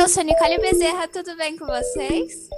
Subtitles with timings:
[0.00, 2.48] eu sou Nicole Bezerra, tudo bem com vocês?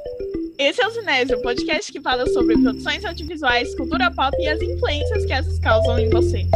[0.57, 4.62] Esse é o Cinésio, o podcast que fala sobre produções audiovisuais, cultura pop e as
[4.62, 6.47] influências que essas causam em você.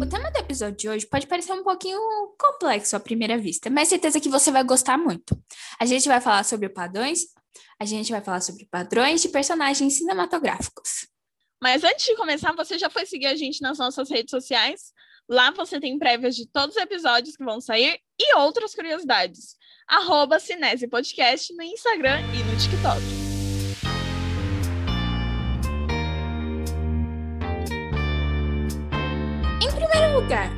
[0.00, 1.98] O tema do episódio de hoje pode parecer um pouquinho
[2.38, 5.36] complexo à primeira vista, mas certeza que você vai gostar muito.
[5.80, 7.22] A gente vai falar sobre padrões,
[7.80, 11.08] a gente vai falar sobre padrões de personagens cinematográficos.
[11.60, 14.92] Mas antes de começar, você já foi seguir a gente nas nossas redes sociais?
[15.30, 19.58] Lá você tem prévias de todos os episódios que vão sair e outras curiosidades.
[19.86, 23.02] Arroba Cinese Podcast no Instagram e no TikTok.
[29.62, 30.50] Em primeiro lugar,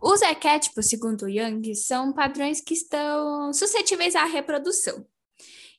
[0.00, 5.04] Os arquétipos, segundo Jung, são padrões que estão suscetíveis à reprodução.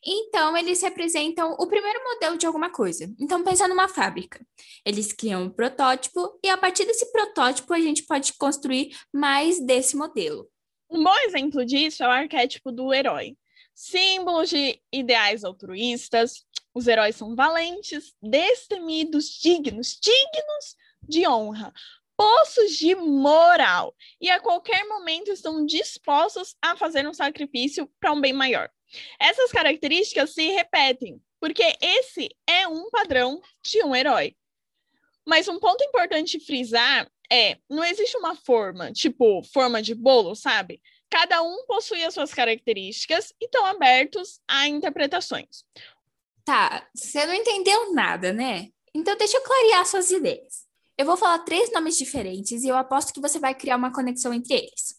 [0.05, 3.09] Então, eles representam o primeiro modelo de alguma coisa.
[3.17, 4.45] Então, pensa numa fábrica.
[4.86, 9.95] Eles criam um protótipo e, a partir desse protótipo, a gente pode construir mais desse
[9.95, 10.50] modelo.
[10.89, 13.38] Um bom exemplo disso é o arquétipo do herói.
[13.73, 21.73] Símbolos de ideais altruístas, os heróis são valentes, destemidos, dignos, dignos de honra,
[22.15, 28.19] poços de moral e a qualquer momento estão dispostos a fazer um sacrifício para um
[28.19, 28.69] bem maior.
[29.19, 34.36] Essas características se repetem, porque esse é um padrão de um herói.
[35.25, 40.82] Mas um ponto importante frisar é: não existe uma forma, tipo forma de bolo, sabe?
[41.10, 45.64] Cada um possui as suas características e estão abertos a interpretações.
[46.43, 48.70] Tá, você não entendeu nada, né?
[48.93, 50.66] Então deixa eu clarear suas ideias.
[50.98, 54.33] Eu vou falar três nomes diferentes e eu aposto que você vai criar uma conexão
[54.33, 54.98] entre eles.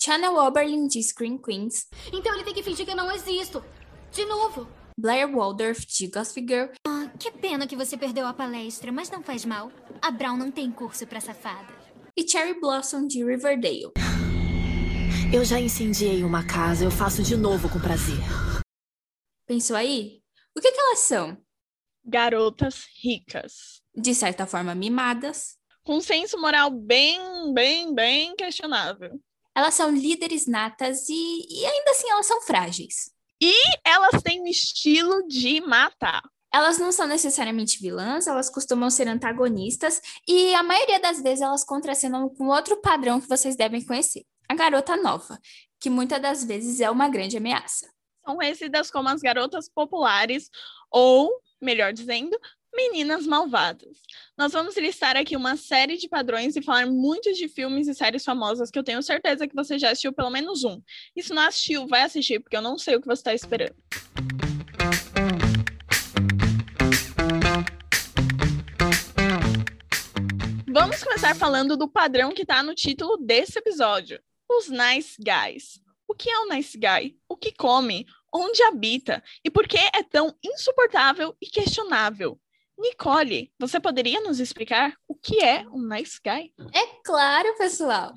[0.00, 1.88] Channel Oberlin de Screen Queens.
[2.12, 3.64] Então ele tem que fingir que eu não existo.
[4.12, 4.68] De novo.
[5.00, 6.72] Blair Waldorf de Gossip Girl.
[6.84, 9.70] Ah, que pena que você perdeu a palestra, mas não faz mal.
[10.02, 11.72] A Brown não tem curso pra safada.
[12.16, 13.92] E Cherry Blossom de Riverdale.
[15.32, 18.18] Eu já incendiei uma casa, eu faço de novo com prazer.
[19.46, 20.20] Pensou aí?
[20.56, 21.38] O que, que elas são?
[22.04, 23.80] Garotas ricas.
[23.94, 25.56] De certa forma, mimadas.
[25.84, 29.20] Com senso moral bem, bem, bem questionável.
[29.54, 33.16] Elas são líderes natas e, e ainda assim elas são frágeis.
[33.40, 33.52] E
[33.84, 36.22] elas têm um estilo de matar.
[36.52, 41.62] Elas não são necessariamente vilãs, elas costumam ser antagonistas e a maioria das vezes elas
[41.62, 45.38] contracenam com outro padrão que vocês devem conhecer, a garota nova,
[45.78, 47.86] que muitas das vezes é uma grande ameaça
[48.28, 50.50] são conhecidas como as garotas populares,
[50.90, 52.38] ou, melhor dizendo,
[52.74, 53.98] meninas malvadas.
[54.36, 58.24] Nós vamos listar aqui uma série de padrões e falar muitos de filmes e séries
[58.24, 60.80] famosas que eu tenho certeza que você já assistiu pelo menos um.
[61.16, 63.76] E se não assistiu, vai assistir, porque eu não sei o que você está esperando.
[70.66, 75.80] Vamos começar falando do padrão que está no título desse episódio: os nice guys.
[76.06, 77.18] O que é um nice guy?
[77.28, 78.06] O que come?
[78.32, 82.38] onde habita e por que é tão insuportável e questionável.
[82.78, 86.52] Nicole, você poderia nos explicar o que é um nice guy?
[86.72, 88.14] É claro, pessoal.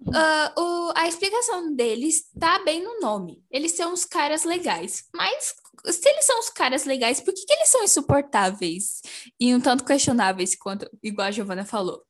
[0.00, 3.44] Uh, o, a explicação deles está bem no nome.
[3.50, 5.04] Eles são os caras legais.
[5.14, 5.54] Mas
[5.84, 9.02] se eles são os caras legais, por que, que eles são insuportáveis
[9.38, 12.02] e um tanto questionáveis, quanto, igual a Giovana falou?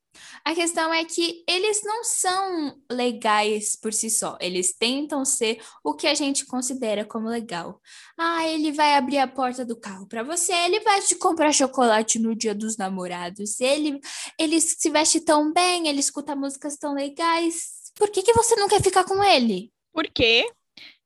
[0.45, 5.95] A questão é que eles não são legais por si só, eles tentam ser o
[5.95, 7.81] que a gente considera como legal.
[8.19, 12.19] Ah, ele vai abrir a porta do carro para você, ele vai te comprar chocolate
[12.19, 14.01] no dia dos namorados, ele,
[14.39, 17.93] ele se veste tão bem, ele escuta músicas tão legais.
[17.95, 19.73] Por que, que você não quer ficar com ele?
[19.93, 20.51] Porque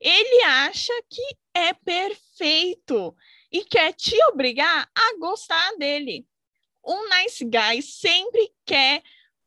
[0.00, 3.14] ele acha que é perfeito
[3.50, 6.26] e quer te obrigar a gostar dele
[6.86, 9.02] um nice guy sempre quer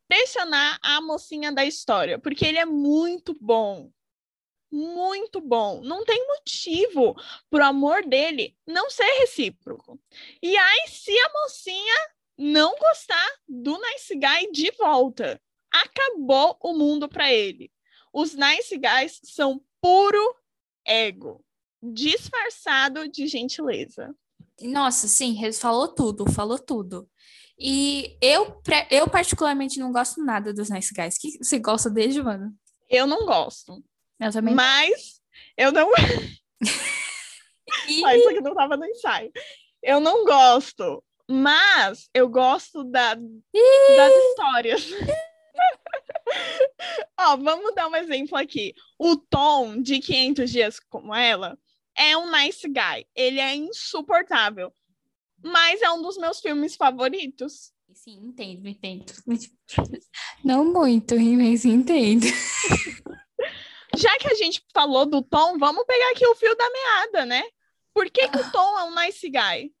[0.08, 3.90] pressionar a mocinha da história, porque ele é muito bom.
[4.70, 5.80] muito bom.
[5.82, 7.14] Não tem motivo
[7.50, 9.98] pro amor dele não ser recíproco.
[10.42, 15.40] E aí, se a mocinha não gostar do Nice Guy de volta,
[15.70, 17.70] acabou o mundo para ele.
[18.12, 20.36] Os Nice Guys são puro
[20.86, 21.44] ego,
[21.82, 24.14] disfarçado de gentileza.
[24.60, 27.08] Nossa, sim, falou tudo, falou tudo.
[27.58, 28.60] E eu,
[28.90, 31.18] eu particularmente não gosto nada dos Nice Guys.
[31.18, 32.54] Que você gosta deles, Giovana?
[32.88, 33.82] Eu não gosto.
[34.20, 34.54] Eu também.
[34.54, 35.20] Mas
[35.56, 35.90] eu não.
[37.88, 38.16] e...
[38.16, 39.32] Isso aqui não tava no ensaio.
[39.82, 44.88] Eu não gosto, mas eu gosto da, das histórias.
[47.18, 48.74] Ó, vamos dar um exemplo aqui.
[48.98, 51.58] O Tom, de 500 Dias com Ela,
[51.96, 53.06] é um nice guy.
[53.14, 54.72] Ele é insuportável.
[55.42, 57.72] Mas é um dos meus filmes favoritos.
[57.94, 59.12] Sim, entendo, entendo.
[60.44, 62.26] Não muito, mas entendo.
[63.96, 67.42] Já que a gente falou do Tom, vamos pegar aqui o fio da meada, né?
[67.92, 69.72] Por que, que o Tom é um nice guy?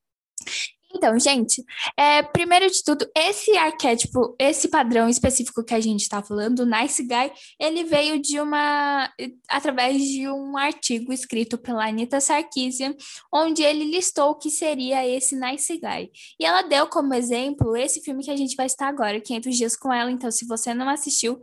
[0.94, 1.62] Então, gente,
[1.96, 6.66] é, primeiro de tudo, esse arquétipo, esse padrão específico que a gente está falando, o
[6.66, 7.30] Nice Guy,
[7.60, 9.12] ele veio de uma.
[9.48, 12.94] através de um artigo escrito pela Anita Sarkeesian,
[13.32, 16.10] onde ele listou o que seria esse Nice Guy.
[16.40, 19.76] E ela deu como exemplo esse filme que a gente vai estar agora, 500 Dias
[19.76, 20.10] com Ela.
[20.10, 21.38] Então, se você não assistiu,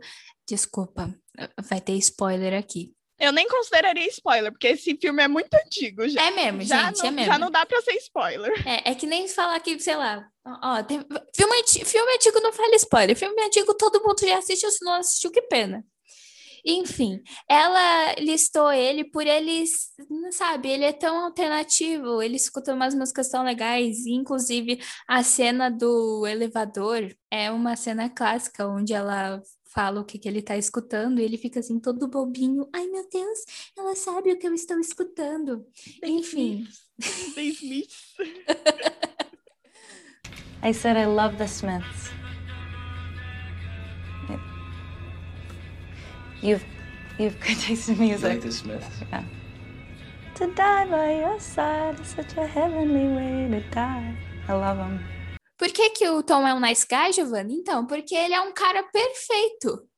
[0.48, 1.14] desculpa,
[1.68, 2.95] vai ter spoiler aqui.
[3.18, 6.06] Eu nem consideraria spoiler, porque esse filme é muito antigo.
[6.08, 7.32] Já, é mesmo, já gente, não, é mesmo.
[7.32, 8.52] Já não dá pra ser spoiler.
[8.68, 11.00] É, é que nem falar que, sei lá, ó, tem,
[11.34, 13.16] filme, antigo, filme antigo não fala spoiler.
[13.16, 15.82] Filme antigo todo mundo já assistiu, se não assistiu, que pena.
[16.68, 19.92] Enfim, ela listou ele por eles,
[20.32, 26.26] sabe, ele é tão alternativo, ele escuta umas músicas tão legais, inclusive a cena do
[26.26, 29.40] elevador é uma cena clássica, onde ela
[29.76, 32.66] fala o que, que ele está escutando e ele fica assim todo bobinho.
[32.72, 33.40] Ai, meu Deus,
[33.76, 35.66] ela sabe o que eu estou escutando.
[36.02, 36.66] Enfim.
[37.34, 38.14] The Smiths.
[40.64, 42.10] I said I love the Smiths.
[46.40, 46.64] You've
[47.18, 48.22] you've good taste in music.
[48.22, 49.02] You like the Smiths?
[49.10, 49.24] Yeah.
[50.36, 54.16] To die by your side is such a heavenly way to die.
[54.48, 55.04] I love them.
[55.56, 57.54] Por que, que o Tom é um nice guy, Giovanni?
[57.54, 59.88] Então, porque ele é um cara perfeito.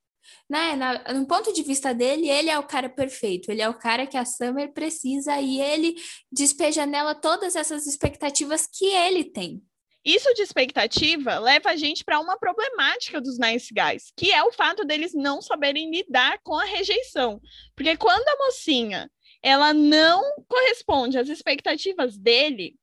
[0.48, 0.76] Né?
[0.76, 4.06] Na, no ponto de vista dele, ele é o cara perfeito, ele é o cara
[4.06, 5.94] que a Summer precisa e ele
[6.30, 9.62] despeja nela todas essas expectativas que ele tem.
[10.04, 14.52] Isso de expectativa leva a gente para uma problemática dos nice guys, que é o
[14.52, 17.40] fato deles não saberem lidar com a rejeição.
[17.74, 19.10] Porque quando a mocinha
[19.42, 22.76] ela não corresponde às expectativas dele,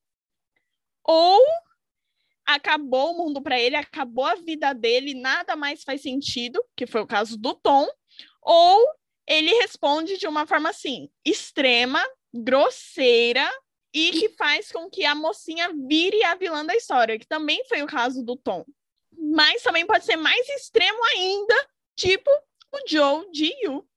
[1.03, 1.41] ou
[2.45, 7.01] acabou o mundo para ele, acabou a vida dele, nada mais faz sentido, que foi
[7.01, 7.87] o caso do Tom,
[8.41, 8.87] ou
[9.27, 12.03] ele responde de uma forma assim, extrema,
[12.33, 13.49] grosseira
[13.93, 17.81] e que faz com que a mocinha vire a vilã da história, que também foi
[17.81, 18.65] o caso do Tom.
[19.11, 21.55] Mas também pode ser mais extremo ainda,
[21.95, 22.29] tipo
[22.73, 23.87] o Joe de Yu.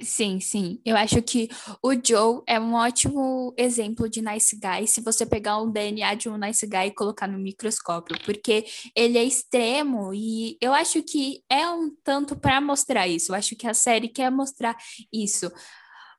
[0.00, 0.80] Sim, sim.
[0.84, 1.48] Eu acho que
[1.82, 6.28] o Joe é um ótimo exemplo de nice guy se você pegar um DNA de
[6.28, 8.64] um nice guy e colocar no microscópio, porque
[8.94, 13.32] ele é extremo e eu acho que é um tanto para mostrar isso.
[13.32, 14.76] Eu acho que a série quer mostrar
[15.12, 15.50] isso.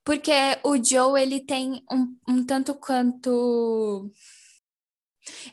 [0.04, 0.32] Porque
[0.64, 4.12] o Joe, ele tem um, um tanto quanto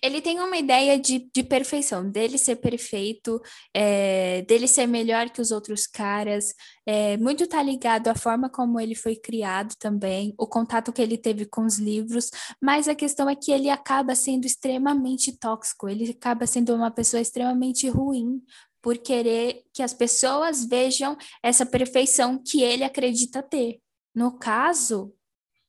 [0.03, 3.41] ele tem uma ideia de, de perfeição, dele ser perfeito,
[3.75, 6.55] é, dele ser melhor que os outros caras.
[6.87, 11.19] É, muito tá ligado à forma como ele foi criado também, o contato que ele
[11.19, 12.31] teve com os livros,
[12.63, 17.21] mas a questão é que ele acaba sendo extremamente tóxico, ele acaba sendo uma pessoa
[17.21, 18.41] extremamente ruim
[18.87, 23.81] por querer que as pessoas vejam essa perfeição que ele acredita ter.
[24.15, 25.13] No caso,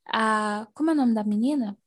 [0.07, 0.67] a.
[0.73, 1.77] Como é o nome da menina?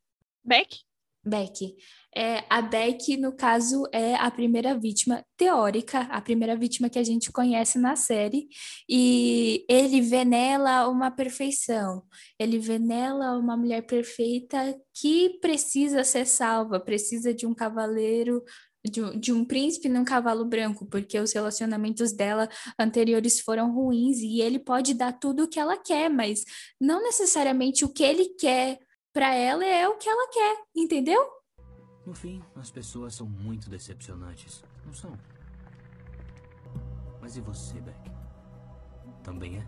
[0.45, 0.81] Beck.
[1.25, 1.77] Beck.
[2.15, 7.05] É, a Beck, no caso, é a primeira vítima teórica, a primeira vítima que a
[7.05, 8.49] gente conhece na série,
[8.89, 12.03] e ele vê nela uma perfeição,
[12.39, 18.43] ele vê nela uma mulher perfeita que precisa ser salva, precisa de um cavaleiro
[18.85, 22.49] de de um príncipe num cavalo branco, porque os relacionamentos dela
[22.79, 26.45] anteriores foram ruins e ele pode dar tudo o que ela quer, mas
[26.81, 28.79] não necessariamente o que ele quer
[29.13, 31.29] para ela é o que ela quer, entendeu?
[32.07, 35.19] No fim, as pessoas são muito decepcionantes, não são?
[37.21, 38.11] Mas e você, Beck?
[39.23, 39.67] Também é?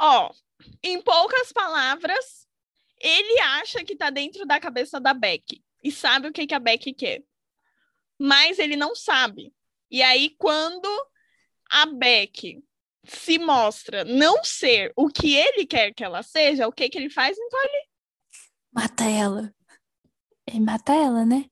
[0.00, 2.46] Ó, oh, em poucas palavras,
[3.00, 6.60] ele acha que tá dentro da cabeça da Beck e sabe o que, que a
[6.60, 7.22] Beck quer.
[8.18, 9.52] Mas ele não sabe.
[9.90, 10.88] E aí, quando
[11.70, 12.62] a Beck
[13.04, 17.10] se mostra não ser o que ele quer que ela seja, o que que ele
[17.10, 17.38] faz?
[17.38, 17.87] Encolhe,
[18.78, 19.52] Mata ela.
[20.46, 21.46] Ele mata ela, né?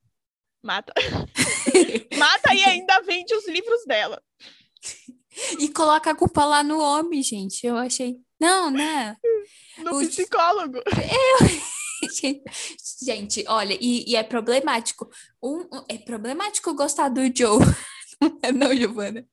[0.63, 0.93] mata.
[2.19, 4.23] mata e ainda vende os livros dela.
[5.59, 7.67] E coloca a culpa lá no homem, gente.
[7.67, 8.17] Eu achei.
[8.41, 9.17] Não, né?
[9.79, 10.79] No O- psicólogo.
[13.03, 15.09] Gente, olha, e, e é problemático.
[15.43, 17.59] Um, um- é problemático gostar do Joe.
[18.21, 19.27] Não é não, Giovana?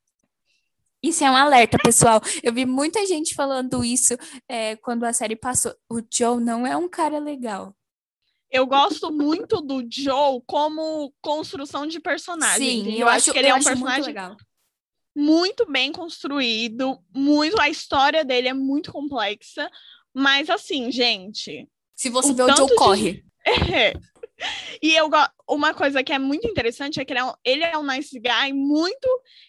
[1.01, 2.21] Isso é um alerta, pessoal.
[2.41, 4.15] Eu vi muita gente falando isso
[4.47, 5.73] é, quando a série passou.
[5.89, 7.75] O Joe não é um cara legal.
[8.53, 12.67] Eu gosto muito do Joe como construção de personagem.
[12.69, 13.00] Sim, entendeu?
[13.00, 14.38] eu acho, que ele é eu um acho muito personagem legal.
[15.15, 19.67] muito bem construído, muito a história dele é muito complexa,
[20.13, 23.25] mas assim, gente, Se você o vê o Joe de- corre.
[23.75, 23.93] é.
[24.81, 27.63] E eu go- uma coisa que é muito interessante é que ele é um, ele
[27.63, 29.07] é um nice guy muito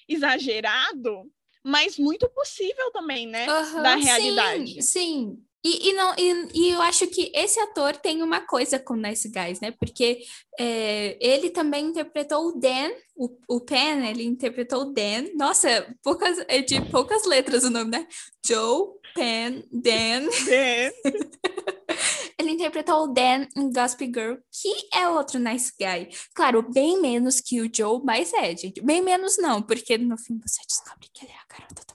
[0.08, 1.30] exagerado,
[1.62, 3.46] mas muito possível também, né?
[3.48, 4.82] Aham, da sim, realidade.
[4.82, 5.38] Sim.
[5.66, 9.30] E, e, não, e, e eu acho que esse ator tem uma coisa com Nice
[9.30, 9.70] Guys, né?
[9.70, 10.20] Porque
[10.60, 15.24] é, ele também interpretou o Dan, o, o Pen, ele interpretou o Dan.
[15.34, 18.06] Nossa, poucas, é de poucas letras o nome, né?
[18.44, 20.28] Joe, Pen, Dan.
[20.50, 20.92] É.
[22.38, 26.08] Ele interpretou o Dan em Gossip Girl, que é outro nice guy.
[26.34, 28.82] Claro, bem menos que o Joe, mas é, gente.
[28.82, 31.93] Bem menos não, porque no fim você descobre que ele é a garota do.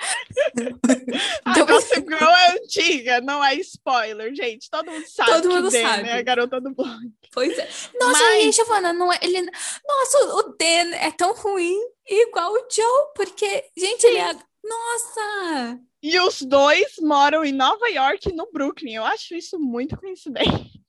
[1.44, 4.70] A Então- Gossip Girl é antiga, não é spoiler, gente.
[4.70, 6.08] Todo mundo sabe Todo que mundo Dan sabe.
[6.08, 7.12] é a garota do blog.
[7.32, 7.68] Pois é.
[8.00, 9.42] Nossa, Mas- e Giovana, não é, ele,
[9.86, 11.76] nossa, o Dan é tão ruim
[12.08, 14.32] igual o Joe, porque, gente, ele é.
[14.62, 15.78] Nossa!
[16.02, 18.94] E os dois moram em Nova York e no Brooklyn.
[18.94, 20.80] Eu acho isso muito coincidente.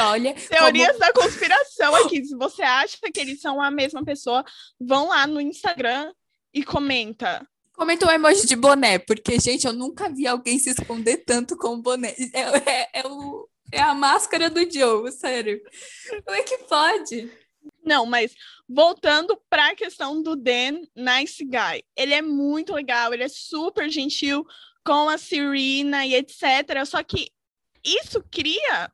[0.00, 0.34] Olha.
[0.48, 2.24] Teorias da conspiração aqui.
[2.24, 4.44] Se você acha que eles são a mesma pessoa,
[4.80, 6.12] vão lá no Instagram
[6.56, 7.46] e comenta.
[7.74, 11.78] Comenta um emoji de boné, porque, gente, eu nunca vi alguém se esconder tanto com
[11.78, 12.14] boné.
[12.32, 15.60] É, é, é o, é a máscara do Joe, sério.
[16.24, 17.30] Como é que pode?
[17.84, 18.34] Não, mas
[18.66, 21.84] voltando para a questão do Dan Nice Guy.
[21.94, 24.46] Ele é muito legal, ele é super gentil
[24.82, 26.86] com a Serena e etc.
[26.86, 27.30] Só que
[27.84, 28.90] isso cria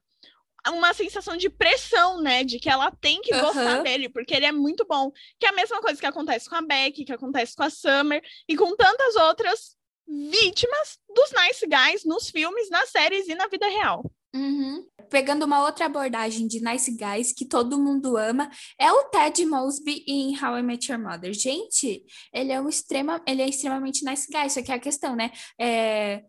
[0.71, 2.45] uma sensação de pressão, né?
[2.45, 3.83] De que ela tem que gostar Aham.
[3.83, 5.11] dele, porque ele é muito bom.
[5.39, 8.23] Que é a mesma coisa que acontece com a Becky, que acontece com a Summer
[8.49, 9.77] e com tantas outras
[10.07, 14.05] vítimas dos Nice Guys nos filmes, nas séries e na vida real.
[14.35, 14.87] Uhum.
[15.11, 20.05] Pegando uma outra abordagem de Nice Guys que todo mundo ama, é o Ted Mosby
[20.09, 21.35] em How I Met Your Mother.
[21.35, 22.03] Gente,
[22.33, 25.31] ele é um extrema, ele é extremamente nice guy, só que é a questão, né?
[25.61, 26.23] É,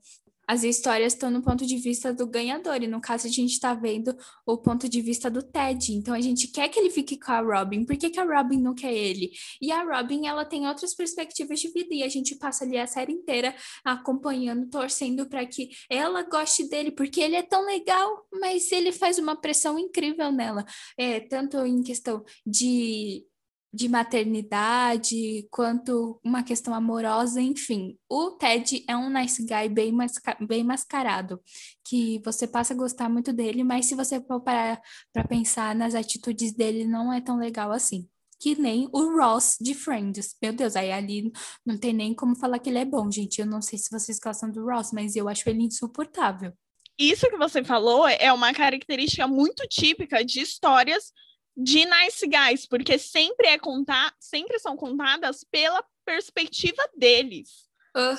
[0.48, 3.74] as histórias estão no ponto de vista do ganhador, e no caso a gente tá
[3.74, 5.94] vendo o ponto de vista do Ted.
[5.94, 7.86] Então a gente quer que ele fique com a Robin.
[7.86, 9.32] Por que, que a Robin não quer ele?
[9.62, 12.88] E a Robin, ela tem outras perspectivas de vida, e a gente passa ali a
[12.88, 18.72] série inteira acompanhando, torcendo para que ela goste dele, porque ele é tão legal, mas
[18.72, 20.66] ele faz uma pressão incrível nela,
[20.98, 23.26] é, tanto em questão de,
[23.74, 27.98] de maternidade, quanto uma questão amorosa, enfim.
[28.08, 31.42] O Ted é um nice guy bem, masca bem mascarado,
[31.84, 34.80] que você passa a gostar muito dele, mas se você for parar
[35.12, 38.08] para pensar nas atitudes dele, não é tão legal assim.
[38.40, 40.36] Que nem o Ross de Friends.
[40.42, 41.32] Meu Deus, aí ali
[41.66, 43.40] não tem nem como falar que ele é bom, gente.
[43.40, 46.54] Eu não sei se vocês gostam do Ross, mas eu acho ele insuportável.
[47.00, 51.12] Isso que você falou é uma característica muito típica de histórias
[51.56, 57.70] de nice guys, porque sempre é contar, sempre são contadas pela perspectiva deles,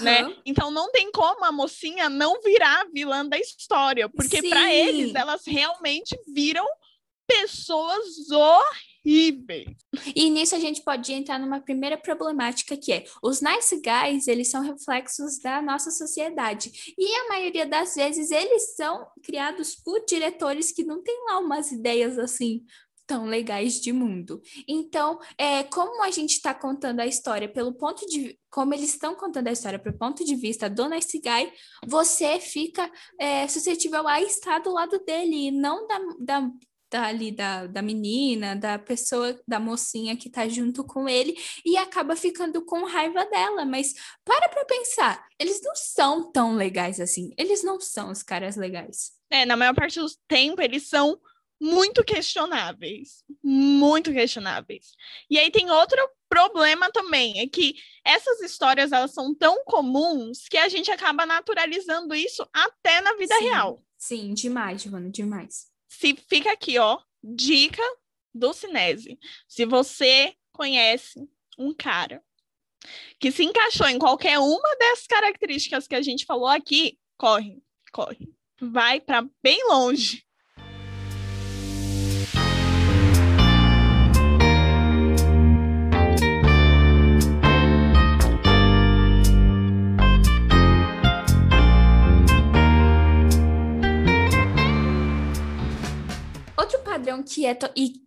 [0.00, 0.36] né?
[0.46, 5.14] Então não tem como a mocinha não virar a vilã da história, porque para eles
[5.14, 6.66] elas realmente viram
[7.26, 9.74] pessoas horríveis.
[10.14, 14.50] E nisso a gente pode entrar numa primeira problemática que é os nice guys, eles
[14.50, 16.94] são reflexos da nossa sociedade.
[16.96, 21.72] E a maioria das vezes eles são criados por diretores que não têm lá umas
[21.72, 22.64] ideias assim
[23.06, 24.40] tão legais de mundo.
[24.66, 29.16] Então, é, como a gente está contando a história pelo ponto de como eles estão
[29.16, 31.52] contando a história pelo ponto de vista do Nice Guy,
[31.84, 36.50] você fica é, suscetível a estar do lado dele e não da, da,
[36.88, 41.76] da, ali da, da menina, da pessoa, da mocinha que tá junto com ele e
[41.76, 43.64] acaba ficando com raiva dela.
[43.64, 43.92] Mas
[44.24, 47.32] para pra pensar, eles não são tão legais assim.
[47.36, 49.10] Eles não são os caras legais.
[49.28, 51.18] É, na maior parte do tempo eles são
[51.60, 54.92] muito questionáveis, muito questionáveis.
[55.30, 60.56] E aí tem outro problema também, é que essas histórias elas são tão comuns que
[60.56, 63.44] a gente acaba naturalizando isso até na vida Sim.
[63.44, 63.84] real.
[63.96, 65.68] Sim, demais, Giovana, demais.
[65.88, 67.82] Se fica aqui, ó, dica
[68.34, 69.18] do Cinese.
[69.48, 72.22] Se você conhece um cara
[73.18, 78.34] que se encaixou em qualquer uma dessas características que a gente falou aqui, corre, corre.
[78.60, 80.24] Vai para bem longe.
[97.24, 98.04] Que é e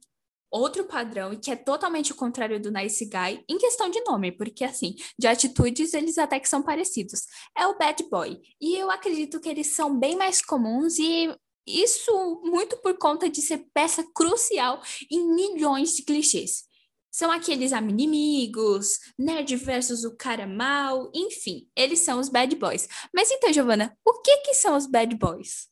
[0.49, 4.31] outro padrão e que é totalmente o contrário do nice guy em questão de nome,
[4.31, 7.25] porque assim, de atitudes eles até que são parecidos.
[7.57, 8.39] É o bad boy.
[8.59, 13.41] E eu acredito que eles são bem mais comuns e isso muito por conta de
[13.41, 14.81] ser peça crucial
[15.11, 16.65] em milhões de clichês.
[17.11, 22.87] São aqueles inimigos, nerd versus o cara mal, enfim, eles são os bad boys.
[23.13, 25.67] Mas então, Giovana, o que que são os bad boys?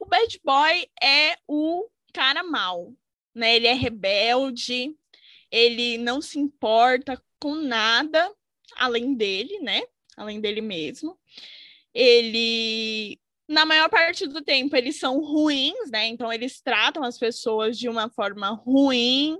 [0.00, 2.94] O bad boy é o cara mau,
[3.34, 3.56] né?
[3.56, 4.96] Ele é rebelde,
[5.50, 8.32] ele não se importa com nada
[8.76, 9.82] além dele, né?
[10.16, 11.18] Além dele mesmo.
[11.92, 16.06] Ele, na maior parte do tempo, eles são ruins, né?
[16.06, 19.38] Então eles tratam as pessoas de uma forma ruim,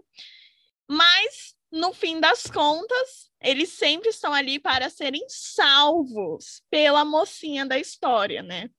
[0.88, 7.78] mas no fim das contas, eles sempre estão ali para serem salvos pela mocinha da
[7.78, 8.70] história, né?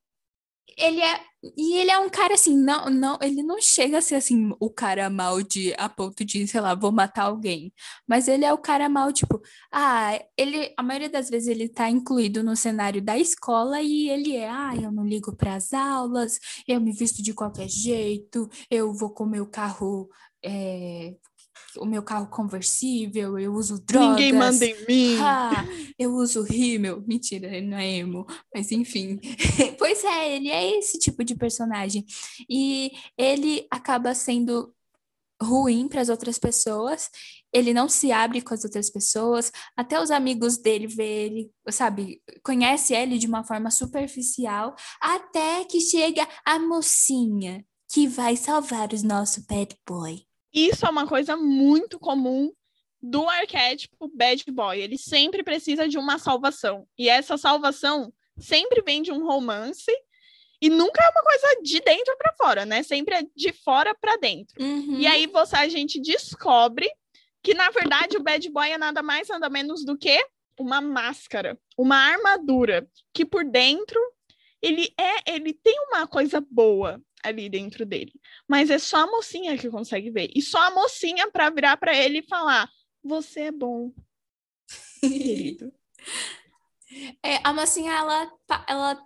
[0.78, 1.20] Ele é.
[1.56, 4.68] E ele é um cara assim, não, não, ele não chega a ser assim, o
[4.68, 7.72] cara mal de a ponto de, sei lá, vou matar alguém.
[8.06, 9.40] Mas ele é o cara mal, tipo,
[9.72, 14.34] ah, ele, a maioria das vezes ele tá incluído no cenário da escola e ele
[14.36, 18.92] é, ah, eu não ligo para as aulas, eu me visto de qualquer jeito, eu
[18.92, 20.08] vou com meu carro.
[20.44, 21.14] é,
[21.78, 24.10] o meu carro conversível, eu uso drogas.
[24.10, 25.16] Ninguém manda em mim.
[25.28, 25.64] Ah,
[25.98, 27.02] eu uso rímel.
[27.06, 28.26] Mentira, ele não é emo.
[28.54, 29.18] Mas enfim.
[29.78, 32.04] pois é, ele é esse tipo de personagem.
[32.48, 34.72] E ele acaba sendo
[35.42, 37.10] ruim para as outras pessoas.
[37.52, 39.52] Ele não se abre com as outras pessoas.
[39.76, 45.80] Até os amigos dele vê ele, sabe, conhece ele de uma forma superficial, até que
[45.80, 50.26] chega a mocinha que vai salvar o nosso bad boy.
[50.56, 52.50] Isso é uma coisa muito comum
[53.02, 54.80] do arquétipo bad boy.
[54.80, 56.88] Ele sempre precisa de uma salvação.
[56.98, 59.92] E essa salvação sempre vem de um romance
[60.60, 62.82] e nunca é uma coisa de dentro para fora, né?
[62.82, 64.54] Sempre é de fora para dentro.
[64.58, 64.98] Uhum.
[64.98, 66.90] E aí você a gente descobre
[67.42, 70.18] que na verdade o bad boy é nada mais nada menos do que
[70.58, 74.00] uma máscara, uma armadura que por dentro
[74.62, 78.12] ele é, ele tem uma coisa boa ali dentro dele,
[78.48, 80.30] mas é só a mocinha que consegue ver.
[80.34, 82.68] E só a mocinha para virar para ele e falar:
[83.02, 83.92] "Você é bom".
[85.00, 85.72] Querido.
[87.22, 89.02] É, a mocinha, ela, pa- ela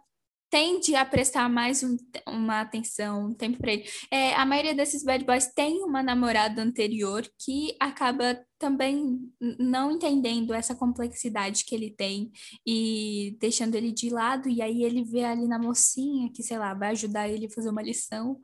[0.51, 3.85] tende a prestar mais um- uma atenção, um tempo para ele.
[4.11, 9.19] É, a maioria desses bad boys tem uma namorada anterior que acaba também
[9.59, 12.31] não entendendo essa complexidade que ele tem
[12.67, 16.75] e deixando ele de lado, e aí ele vê ali na mocinha que, sei lá,
[16.75, 18.41] vai ajudar ele a fazer uma lição,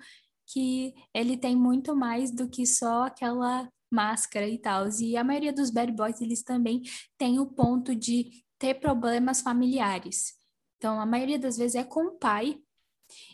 [0.46, 4.86] que ele tem muito mais do que só aquela máscara e tal.
[5.00, 6.82] E a maioria dos bad boys, eles também
[7.18, 10.35] têm o ponto de ter problemas familiares.
[10.76, 12.58] Então, a maioria das vezes é com o pai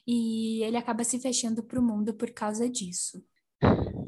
[0.06, 3.22] e ele acaba se fechando para o mundo por causa disso.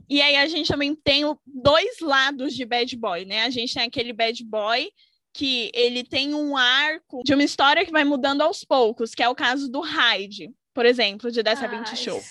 [0.08, 3.44] E aí a gente também tem dois lados de bad boy, né?
[3.44, 4.90] A gente tem aquele bad boy
[5.32, 9.28] que ele tem um arco de uma história que vai mudando aos poucos, que é
[9.28, 12.22] o caso do Hyde, por exemplo, de Dessa 20 Ai, Show.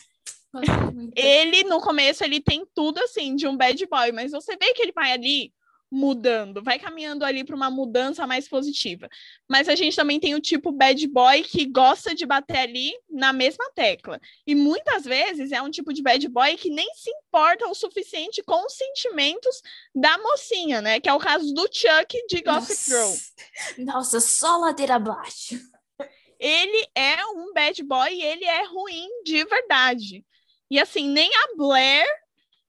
[1.16, 4.82] Ele, no começo, ele tem tudo assim de um bad boy, mas você vê que
[4.82, 5.52] ele vai ali
[5.94, 9.08] mudando, vai caminhando ali para uma mudança mais positiva.
[9.48, 13.32] Mas a gente também tem o tipo bad boy que gosta de bater ali na
[13.32, 14.20] mesma tecla.
[14.48, 18.42] E muitas vezes é um tipo de bad boy que nem se importa o suficiente
[18.42, 19.62] com os sentimentos
[19.94, 21.00] da mocinha, né?
[21.00, 23.00] Que é o caso do Chuck de Gossip Girl.
[23.06, 23.34] Nossa,
[23.78, 25.60] Nossa, só ladeira abaixo.
[26.40, 30.26] ele é um bad boy e ele é ruim de verdade.
[30.72, 32.08] E assim, nem a Blair,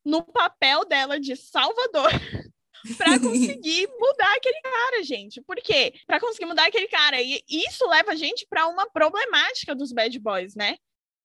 [0.04, 2.10] no papel dela de Salvador,
[2.96, 5.40] para conseguir mudar aquele cara, gente.
[5.42, 5.94] Por quê?
[6.06, 7.20] Para conseguir mudar aquele cara.
[7.20, 10.76] E isso leva a gente para uma problemática dos bad boys, né?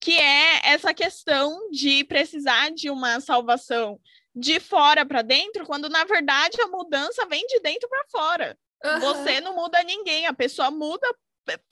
[0.01, 3.99] Que é essa questão de precisar de uma salvação
[4.33, 8.57] de fora para dentro, quando na verdade a mudança vem de dentro para fora.
[9.01, 11.05] Você não muda ninguém, a pessoa muda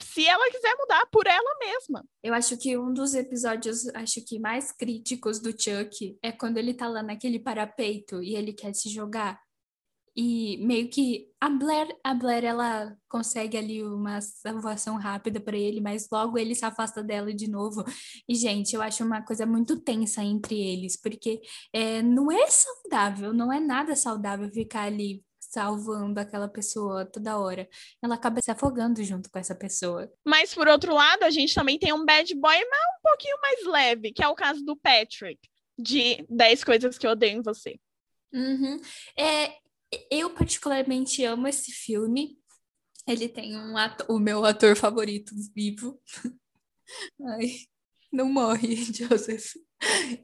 [0.02, 2.04] se ela quiser mudar por ela mesma.
[2.22, 6.74] Eu acho que um dos episódios, acho que mais críticos do Chuck é quando ele
[6.74, 9.40] tá lá naquele parapeito e ele quer se jogar.
[10.20, 15.80] E meio que a Blair, a Blair ela consegue ali uma salvação rápida para ele,
[15.80, 17.84] mas logo ele se afasta dela de novo.
[18.28, 21.40] E, gente, eu acho uma coisa muito tensa entre eles, porque
[21.72, 27.68] é, não é saudável, não é nada saudável ficar ali salvando aquela pessoa toda hora.
[28.02, 30.12] Ela acaba se afogando junto com essa pessoa.
[30.26, 33.66] Mas, por outro lado, a gente também tem um bad boy, mas um pouquinho mais
[33.66, 35.38] leve, que é o caso do Patrick,
[35.78, 37.78] de 10 coisas que eu odeio em você.
[38.32, 38.80] Uhum.
[39.16, 39.52] É,
[40.10, 42.38] eu particularmente amo esse filme.
[43.06, 43.74] Ele tem um
[44.08, 46.00] o meu ator favorito vivo.
[47.26, 47.56] Ai,
[48.12, 49.54] não morre, Joseph.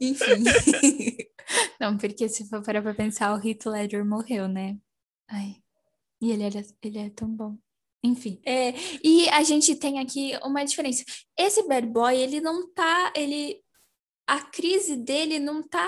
[0.00, 0.44] Enfim.
[1.80, 4.78] não, porque se for parar pra pensar, o Heath Ledger morreu, né?
[5.28, 5.56] Ai.
[6.20, 7.56] E ele, era, ele é tão bom.
[8.02, 8.40] Enfim.
[8.44, 11.04] É, e a gente tem aqui uma diferença.
[11.38, 13.12] Esse bad boy, ele não tá.
[13.16, 13.62] Ele.
[14.26, 15.86] A crise dele não tá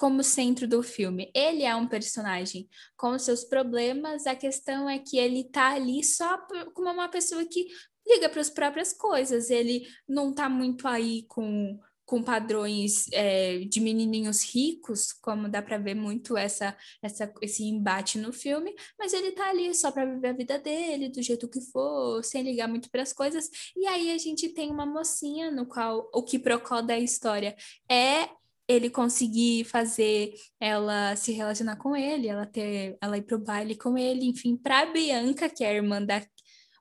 [0.00, 1.30] como centro do filme.
[1.34, 6.38] Ele é um personagem com seus problemas, a questão é que ele tá ali só
[6.72, 7.66] como uma pessoa que
[8.08, 9.50] liga para as próprias coisas.
[9.50, 15.78] Ele não tá muito aí com com padrões é, de menininhos ricos, como dá para
[15.78, 20.26] ver muito essa, essa, esse embate no filme, mas ele tá ali só para viver
[20.26, 23.48] a vida dele, do jeito que for, sem ligar muito para as coisas.
[23.76, 27.54] E aí a gente tem uma mocinha no qual o que procura da história
[27.88, 28.28] é
[28.70, 33.98] ele conseguir fazer ela se relacionar com ele, ela ter, ela ir pro baile com
[33.98, 36.22] ele, enfim, para Bianca, que é a irmã da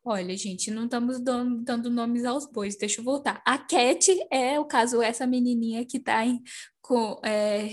[0.03, 3.41] Olha, gente, não estamos dando, dando, nomes aos bois, deixa eu voltar.
[3.45, 6.41] A Cat é o caso, essa menininha que tá em,
[6.81, 7.67] com, é,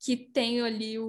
[0.00, 1.04] que tem ali o,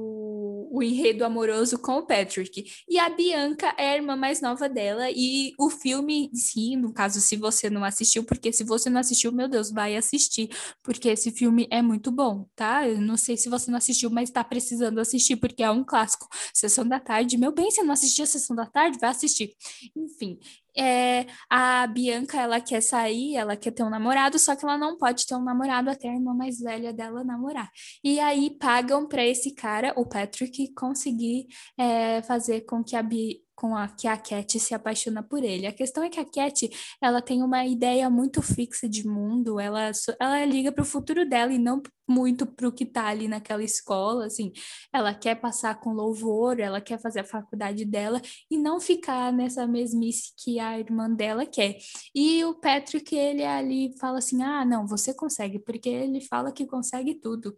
[0.69, 2.65] o enredo amoroso com o Patrick.
[2.87, 7.19] E a Bianca é a irmã mais nova dela, e o filme, sim, no caso,
[7.21, 10.49] se você não assistiu, porque se você não assistiu, meu Deus, vai assistir,
[10.83, 12.87] porque esse filme é muito bom, tá?
[12.87, 16.27] Eu não sei se você não assistiu, mas tá precisando assistir, porque é um clássico.
[16.53, 19.55] Sessão da tarde, meu bem, se não assistiu a Sessão da tarde, vai assistir.
[19.95, 20.39] Enfim,
[20.77, 24.97] é, a Bianca, ela quer sair, ela quer ter um namorado, só que ela não
[24.97, 27.69] pode ter um namorado até a irmã mais velha dela namorar.
[28.03, 33.46] E aí pagam para esse cara, o Patrick, conseguir é, fazer com que a Bi
[33.57, 35.65] com a que a Cat se apaixona por ele.
[35.65, 36.69] A questão é que a Cat,
[37.01, 41.51] ela tem uma ideia muito fixa de mundo, ela, ela liga para o futuro dela
[41.51, 44.53] e não muito para o que está ali naquela escola, assim.
[44.93, 49.65] Ela quer passar com louvor, ela quer fazer a faculdade dela e não ficar nessa
[49.65, 51.77] mesmice que a irmã dela quer.
[52.13, 56.65] E o Patrick, ele ali fala assim: "Ah, não, você consegue", porque ele fala que
[56.67, 57.55] consegue tudo.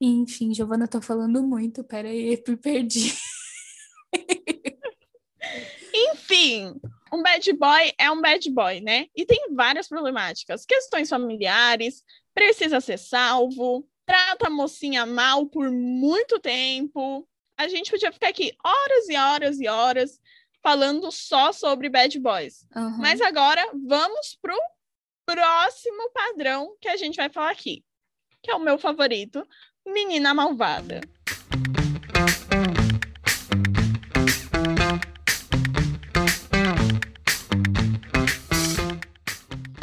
[0.00, 3.12] E, enfim, Giovana, tô falando muito, peraí, perdi.
[5.94, 6.80] Enfim,
[7.12, 9.06] um bad boy é um bad boy, né?
[9.14, 10.64] E tem várias problemáticas.
[10.64, 12.02] Questões familiares,
[12.34, 17.28] precisa ser salvo, trata a mocinha mal por muito tempo.
[17.56, 20.20] A gente podia ficar aqui horas e horas e horas
[20.62, 22.66] falando só sobre bad boys.
[22.74, 22.98] Uhum.
[22.98, 24.56] Mas agora vamos pro
[25.26, 27.84] próximo padrão que a gente vai falar aqui,
[28.42, 29.46] que é o meu favorito,
[29.86, 31.00] Menina Malvada.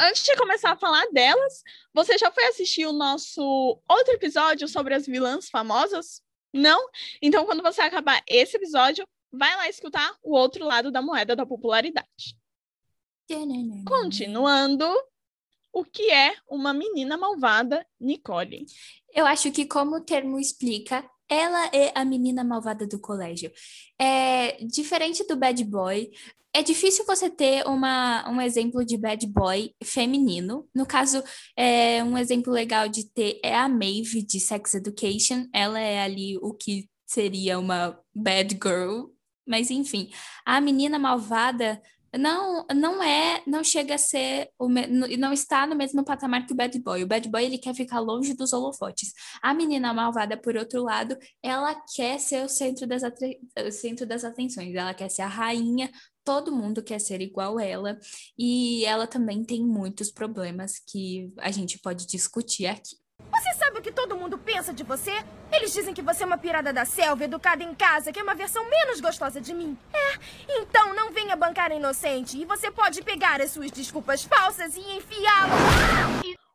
[0.00, 3.42] Antes de começar a falar delas, você já foi assistir o nosso
[3.88, 6.22] outro episódio sobre as vilãs famosas?
[6.52, 6.88] Não?
[7.20, 11.46] Então, quando você acabar esse episódio, vai lá escutar o outro lado da moeda da
[11.46, 12.36] popularidade.
[13.84, 14.86] Continuando,
[15.72, 18.66] o que é uma menina malvada, Nicole?
[19.14, 23.52] Eu acho que, como o termo explica, ela é a menina malvada do colégio.
[23.96, 26.10] É diferente do bad boy,
[26.52, 30.68] é difícil você ter uma, um exemplo de bad boy feminino.
[30.74, 31.22] No caso,
[31.56, 35.46] é, um exemplo legal de ter é a Maeve de Sex Education.
[35.52, 39.06] Ela é ali o que seria uma bad girl.
[39.46, 40.10] Mas enfim,
[40.44, 41.80] a menina malvada
[42.18, 46.56] não não é não chega a ser o não está no mesmo patamar que o
[46.56, 47.02] bad boy.
[47.02, 49.12] O bad boy ele quer ficar longe dos holofotes.
[49.40, 54.24] A menina malvada, por outro lado, ela quer ser o centro das, o centro das
[54.24, 54.74] atenções.
[54.74, 55.90] Ela quer ser a rainha.
[56.30, 57.98] Todo mundo quer ser igual ela
[58.38, 62.94] e ela também tem muitos problemas que a gente pode discutir aqui.
[63.32, 65.10] Você sabe o que todo mundo pensa de você?
[65.52, 68.36] Eles dizem que você é uma pirada da selva, educada em casa, que é uma
[68.36, 69.76] versão menos gostosa de mim.
[69.92, 74.80] É, então não venha bancar inocente e você pode pegar as suas desculpas falsas e
[74.80, 75.52] enfiá-lo.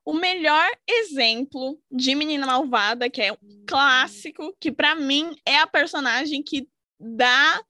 [0.06, 5.68] O melhor exemplo de menina malvada, que é um clássico, que para mim é a
[5.68, 6.66] personagem que
[6.98, 7.62] dá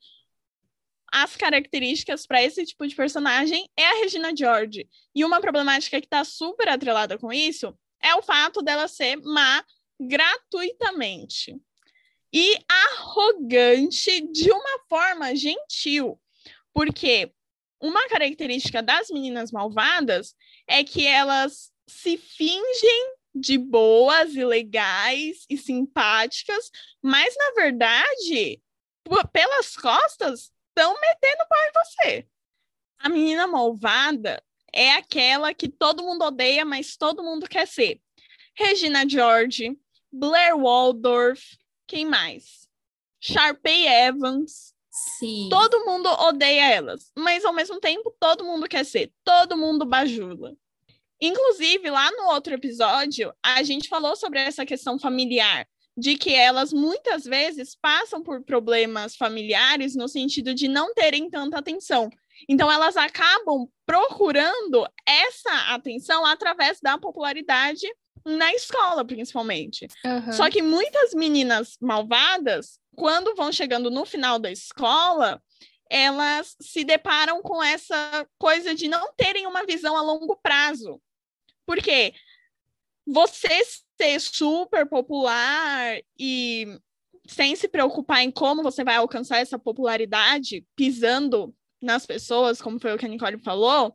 [1.17, 4.85] as características para esse tipo de personagem, é a Regina George.
[5.15, 7.73] E uma problemática que está super atrelada com isso
[8.03, 9.63] é o fato dela ser má
[9.97, 11.55] gratuitamente
[12.33, 16.19] e arrogante de uma forma gentil,
[16.73, 17.31] porque
[17.81, 20.35] uma característica das meninas malvadas
[20.67, 26.69] é que elas se fingem de boas e legais e simpáticas,
[27.01, 28.61] mas na verdade
[29.31, 32.27] pelas costas estão metendo pau em você.
[32.99, 38.01] A menina malvada é aquela que todo mundo odeia, mas todo mundo quer ser.
[38.53, 39.77] Regina George,
[40.11, 41.57] Blair Waldorf,
[41.87, 42.67] quem mais?
[43.21, 44.73] Sharpay Evans.
[45.19, 45.49] Sim.
[45.49, 50.55] Todo mundo odeia elas, mas ao mesmo tempo todo mundo quer ser, todo mundo bajula.
[51.21, 56.73] Inclusive, lá no outro episódio, a gente falou sobre essa questão familiar, de que elas
[56.73, 62.09] muitas vezes passam por problemas familiares no sentido de não terem tanta atenção.
[62.49, 67.87] Então, elas acabam procurando essa atenção através da popularidade
[68.25, 69.87] na escola, principalmente.
[70.03, 70.31] Aham.
[70.31, 75.41] Só que muitas meninas malvadas, quando vão chegando no final da escola,
[75.89, 80.99] elas se deparam com essa coisa de não terem uma visão a longo prazo.
[81.65, 82.13] Porque
[83.05, 83.61] você
[83.97, 86.79] ser super popular e
[87.27, 92.93] sem se preocupar em como você vai alcançar essa popularidade, pisando nas pessoas, como foi
[92.93, 93.93] o que a Nicole falou,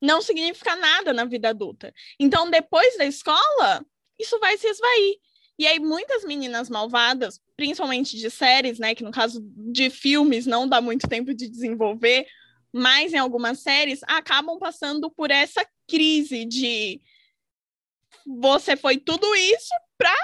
[0.00, 1.94] não significa nada na vida adulta.
[2.18, 3.84] Então, depois da escola,
[4.18, 5.16] isso vai se esvair.
[5.58, 9.40] E aí, muitas meninas malvadas, principalmente de séries, né, que no caso
[9.72, 12.26] de filmes não dá muito tempo de desenvolver,
[12.72, 17.00] mas em algumas séries acabam passando por essa crise de
[18.26, 20.14] você foi tudo isso pra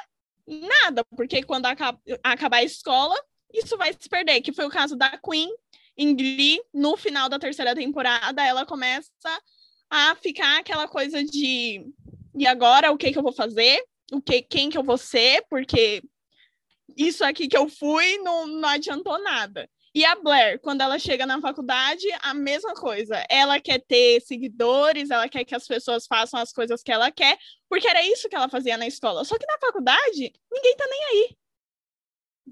[0.47, 3.15] nada, porque quando aca- acabar a escola,
[3.53, 5.51] isso vai se perder, que foi o caso da Queen
[5.97, 9.11] em Glee, no final da terceira temporada, ela começa
[9.91, 11.85] a ficar aquela coisa de
[12.37, 13.83] e agora o que que eu vou fazer?
[14.13, 15.45] O que quem que eu vou ser?
[15.51, 16.03] Porque
[16.97, 19.69] isso aqui que eu fui não, não adiantou nada.
[19.99, 23.17] E a Blair, quando ela chega na faculdade, a mesma coisa.
[23.29, 27.37] Ela quer ter seguidores, ela quer que as pessoas façam as coisas que ela quer,
[27.69, 29.25] porque era isso que ela fazia na escola.
[29.25, 31.37] Só que na faculdade, ninguém tá nem aí.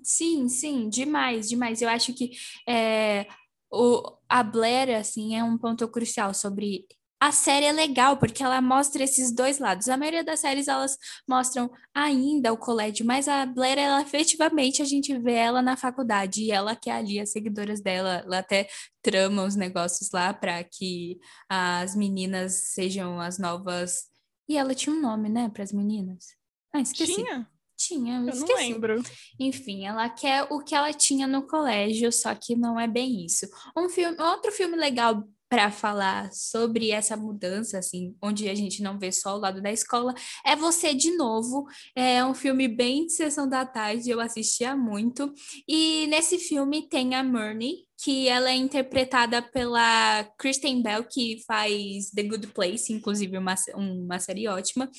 [0.03, 1.81] Sim, sim, demais, demais.
[1.81, 2.33] Eu acho que
[2.69, 3.29] é,
[3.71, 6.85] o, a Blair, assim, é um ponto crucial sobre...
[7.19, 9.89] A série é legal porque ela mostra esses dois lados.
[9.89, 14.85] A maioria das séries, elas mostram ainda o colégio, mas a Blair, ela efetivamente, a
[14.85, 18.69] gente vê ela na faculdade e ela quer ali as seguidoras dela, ela até
[19.01, 24.05] trama os negócios lá para que as meninas sejam as novas...
[24.49, 26.27] E ela tinha um nome, né, para as meninas?
[26.73, 27.15] Ah, esqueci.
[27.15, 27.49] Tinha?
[27.77, 28.55] Tinha, eu Eu não esqueci.
[28.55, 29.03] lembro.
[29.39, 33.47] Enfim, ela quer o que ela tinha no colégio, só que não é bem isso.
[33.77, 38.99] Um filme, outro filme legal para falar sobre essa mudança, assim, onde a gente não
[38.99, 40.13] vê só o lado da escola,
[40.45, 41.67] é Você de Novo.
[41.95, 45.33] É um filme bem de sessão da tarde, eu assistia muito.
[45.69, 52.11] E nesse filme tem a Murney, que ela é interpretada pela Kristen Bell, que faz
[52.11, 54.91] The Good Place, inclusive uma, uma série ótima.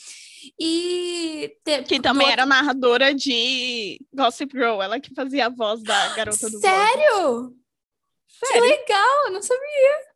[0.60, 5.84] E te- Que também outro- era narradora de Gossip Girl, ela que fazia a voz
[5.84, 6.62] da garota do blog.
[6.62, 7.54] Sério?
[8.40, 8.64] Que Sério?
[8.64, 10.07] legal, eu não sabia.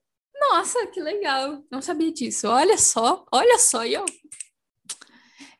[0.41, 1.63] Nossa, que legal.
[1.71, 2.47] Não sabia disso.
[2.47, 4.05] Olha só, olha só, e eu.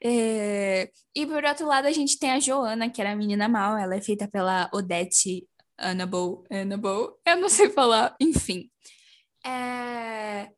[0.04, 3.78] É, E por outro lado, a gente tem a Joana, que era a menina mal.
[3.78, 6.44] Ela é feita pela Odette Annabelle.
[6.52, 7.10] Annabelle?
[7.26, 8.70] Eu não sei falar, enfim.
[9.46, 10.50] É,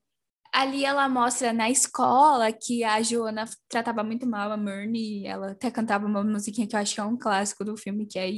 [0.53, 5.25] Ali ela mostra na escola que a Joana tratava muito mal a Murney.
[5.25, 8.19] Ela até cantava uma musiquinha que eu acho que é um clássico do filme, que
[8.19, 8.29] é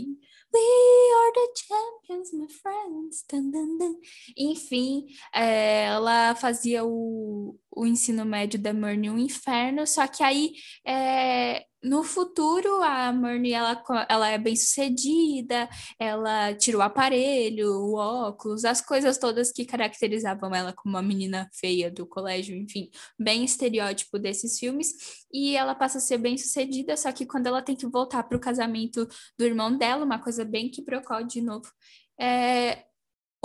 [0.56, 3.26] We are the champions, my friends.
[3.28, 3.96] Dun, dun, dun.
[4.38, 10.54] Enfim, é, ela fazia o, o ensino médio da Murney um inferno, só que aí
[10.88, 15.69] é, no futuro a Murney ela, ela é bem sucedida,
[16.00, 21.48] ela tira o aparelho, o óculos, as coisas todas que caracterizavam ela como uma menina
[21.54, 26.98] feia do colégio, enfim, bem estereótipo desses filmes, e ela passa a ser bem sucedida,
[26.98, 30.43] só que quando ela tem que voltar para o casamento do irmão dela, uma coisa
[30.43, 31.71] bem que procó de novo.
[32.19, 32.86] É,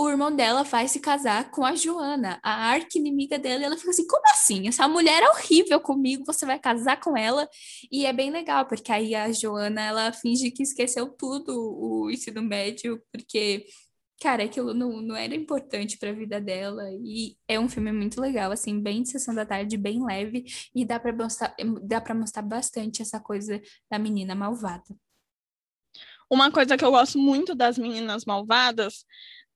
[0.01, 3.91] o irmão dela vai se casar com a Joana, a arqui-inimiga dela, e ela fica
[3.91, 4.67] assim: como assim?
[4.67, 7.47] Essa mulher é horrível comigo, você vai casar com ela?
[7.91, 12.41] E é bem legal, porque aí a Joana ela finge que esqueceu tudo o ensino
[12.41, 13.65] médio, porque.
[14.21, 16.83] Cara, aquilo não, não era importante para a vida dela.
[17.03, 20.45] E é um filme muito legal, assim, bem de sessão da tarde, bem leve.
[20.75, 21.55] E dá para mostrar,
[22.15, 23.59] mostrar bastante essa coisa
[23.89, 24.95] da menina malvada.
[26.29, 29.05] Uma coisa que eu gosto muito das meninas malvadas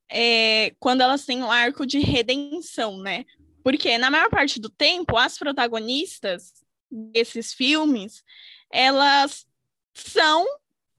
[0.09, 3.25] é quando elas têm um arco de redenção, né?
[3.63, 6.53] Porque na maior parte do tempo, as protagonistas
[6.91, 8.23] desses filmes,
[8.71, 9.45] elas
[9.93, 10.45] são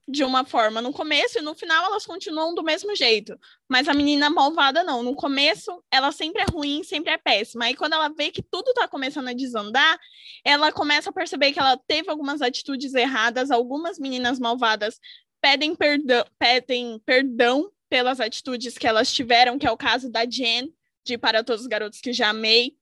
[0.09, 3.38] de uma forma no começo e no final elas continuam do mesmo jeito.
[3.69, 5.03] Mas a menina malvada não.
[5.03, 7.64] No começo, ela sempre é ruim, sempre é péssima.
[7.64, 9.99] Aí quando ela vê que tudo tá começando a desandar,
[10.45, 15.01] ela começa a perceber que ela teve algumas atitudes erradas, algumas meninas malvadas
[15.40, 20.72] pedem perdão, pedem perdão pelas atitudes que elas tiveram, que é o caso da Jen,
[21.05, 22.77] de Para Todos os Garotos que Já Amei.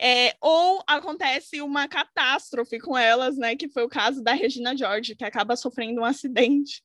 [0.00, 3.56] É, ou acontece uma catástrofe com elas, né?
[3.56, 6.84] Que foi o caso da Regina George, que acaba sofrendo um acidente.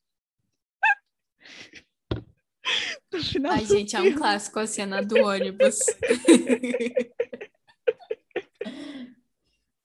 [3.48, 4.10] Ai, gente, filme.
[4.10, 5.78] é um clássico a cena do ônibus.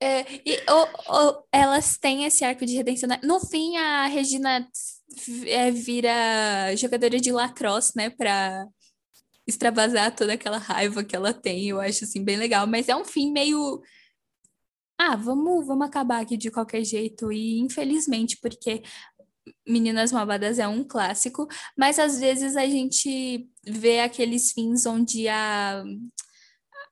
[0.02, 0.60] é, e
[1.52, 3.08] elas têm esse arco de redenção.
[3.08, 3.19] Né?
[3.22, 4.67] No fim, a Regina
[5.45, 8.10] é, vira jogadora de lacrosse, né?
[8.10, 8.65] Pra
[9.48, 11.69] extravasar toda aquela raiva que ela tem.
[11.69, 12.67] Eu acho, assim, bem legal.
[12.67, 13.82] Mas é um fim meio...
[14.98, 17.32] Ah, vamos, vamos acabar aqui de qualquer jeito.
[17.32, 18.84] E, infelizmente, porque
[19.67, 25.84] Meninas Malvadas é um clássico, mas às vezes a gente vê aqueles fins onde a,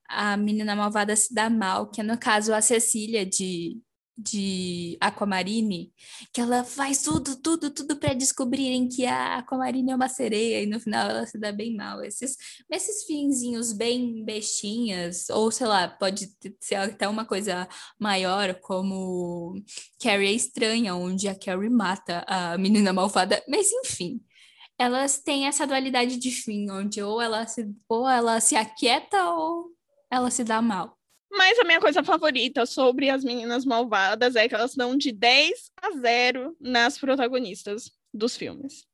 [0.10, 3.80] a menina malvada se dá mal, que é no caso a Cecília de
[4.17, 5.93] de Aquamarine,
[6.34, 10.65] que ela faz tudo, tudo, tudo para descobrirem que a Aquamarine é uma sereia e
[10.65, 12.03] no final ela se dá bem mal.
[12.03, 12.36] Esses,
[12.71, 17.67] esses finzinhos bem bestinhas, ou sei lá, pode ser até uma coisa
[17.99, 19.62] maior, como
[20.01, 24.19] Carrie é Estranha, onde a Carrie mata a menina malvada, mas enfim.
[24.80, 29.71] Elas têm essa dualidade de fim, onde ou ela se, ou ela se aquieta ou
[30.10, 30.96] ela se dá mal.
[31.38, 35.71] Mas a minha coisa favorita sobre as meninas malvadas é que elas dão de 10
[35.82, 38.86] a 0 nas protagonistas dos filmes.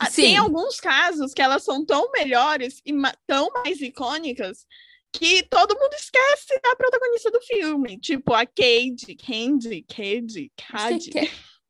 [0.00, 0.22] Ah, Sim.
[0.22, 4.66] Tem alguns casos que elas são tão melhores e ma tão mais icônicas
[5.12, 8.00] que todo mundo esquece da protagonista do filme.
[8.00, 11.10] Tipo a Cade, Candy, Cade, Cade.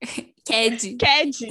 [0.47, 0.97] Cade.
[0.97, 1.49] Cade.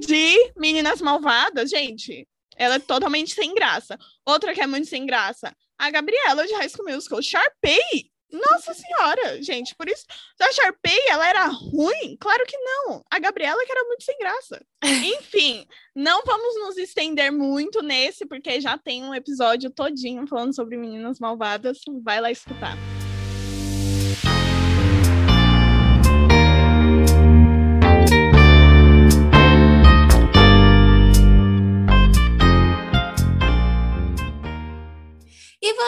[0.00, 2.26] De Meninas Malvadas, gente.
[2.56, 3.96] Ela é totalmente sem graça.
[4.24, 7.22] Outra que é muito sem graça, a Gabriela de High School Musical.
[7.22, 8.10] Sharpay!
[8.32, 10.04] Nossa senhora, gente, por isso.
[10.40, 12.16] A Sharpay, ela era ruim?
[12.20, 13.04] Claro que não.
[13.10, 14.60] A Gabriela que era muito sem graça.
[14.82, 20.76] Enfim, não vamos nos estender muito nesse, porque já tem um episódio todinho falando sobre
[20.76, 21.78] meninas malvadas.
[22.02, 22.76] Vai lá escutar.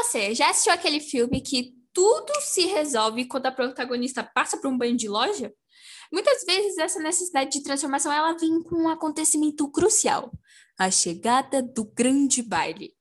[0.09, 4.79] Você, já assistiu aquele filme que tudo se resolve quando a protagonista passa por um
[4.79, 5.53] banho de loja?
[6.11, 10.33] Muitas vezes essa necessidade de transformação ela vem com um acontecimento crucial,
[10.79, 12.95] a chegada do grande baile.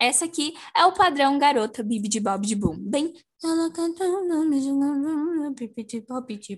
[0.00, 3.12] Essa aqui é o padrão garota Bibi de Bob de Boom, bem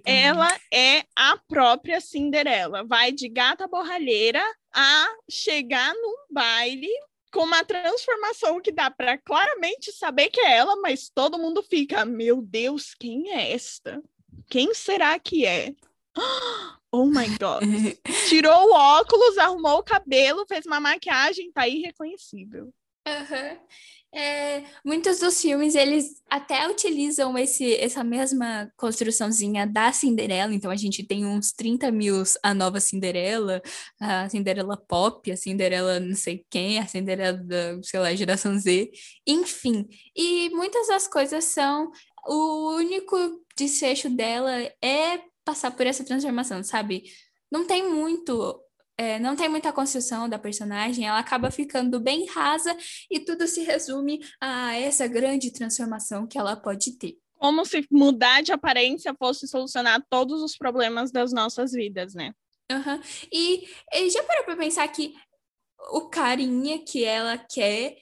[0.05, 2.85] ela é a própria Cinderela.
[2.85, 4.43] Vai de gata borralheira
[4.75, 6.89] a chegar num baile
[7.33, 12.05] com uma transformação que dá para claramente saber que é ela, mas todo mundo fica,
[12.05, 14.03] meu Deus, quem é esta?
[14.49, 15.75] Quem será que é?
[16.95, 17.63] Oh my god.
[18.29, 22.71] Tirou o óculos, arrumou o cabelo, fez uma maquiagem, tá irreconhecível.
[23.09, 23.59] Uhum.
[24.15, 30.77] É, muitos dos filmes, eles até utilizam esse, essa mesma construçãozinha da Cinderela, então a
[30.77, 33.63] gente tem uns 30 mil a nova Cinderela,
[33.99, 38.91] a Cinderela Pop, a Cinderela não sei quem, a Cinderela da, sei lá, geração Z,
[39.27, 39.89] enfim.
[40.15, 41.91] E muitas das coisas são,
[42.27, 43.17] o único
[43.57, 47.05] desfecho dela é passar por essa transformação, sabe?
[47.51, 48.63] Não tem muito
[48.97, 52.77] é, não tem muita construção da personagem, ela acaba ficando bem rasa
[53.11, 57.17] e tudo se resume a essa grande transformação que ela pode ter.
[57.37, 62.33] Como se mudar de aparência fosse solucionar todos os problemas das nossas vidas, né?
[62.71, 63.01] Uhum.
[63.33, 65.15] E, e já parou para pensar que
[65.91, 67.97] o carinha que ela quer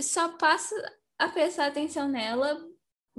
[0.00, 0.74] só passa
[1.18, 2.60] a prestar atenção nela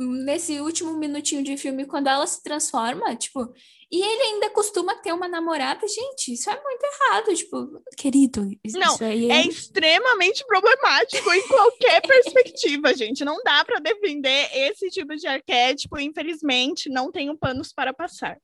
[0.01, 3.53] nesse último minutinho de filme quando ela se transforma, tipo,
[3.91, 5.85] e ele ainda costuma ter uma namorada.
[5.85, 7.35] Gente, isso é muito errado.
[7.35, 9.33] Tipo, querido, isso não, aí é...
[9.33, 13.25] é extremamente problemático em qualquer perspectiva, gente.
[13.25, 15.99] Não dá para defender esse tipo de arquétipo.
[15.99, 18.38] Infelizmente, não tenho panos para passar.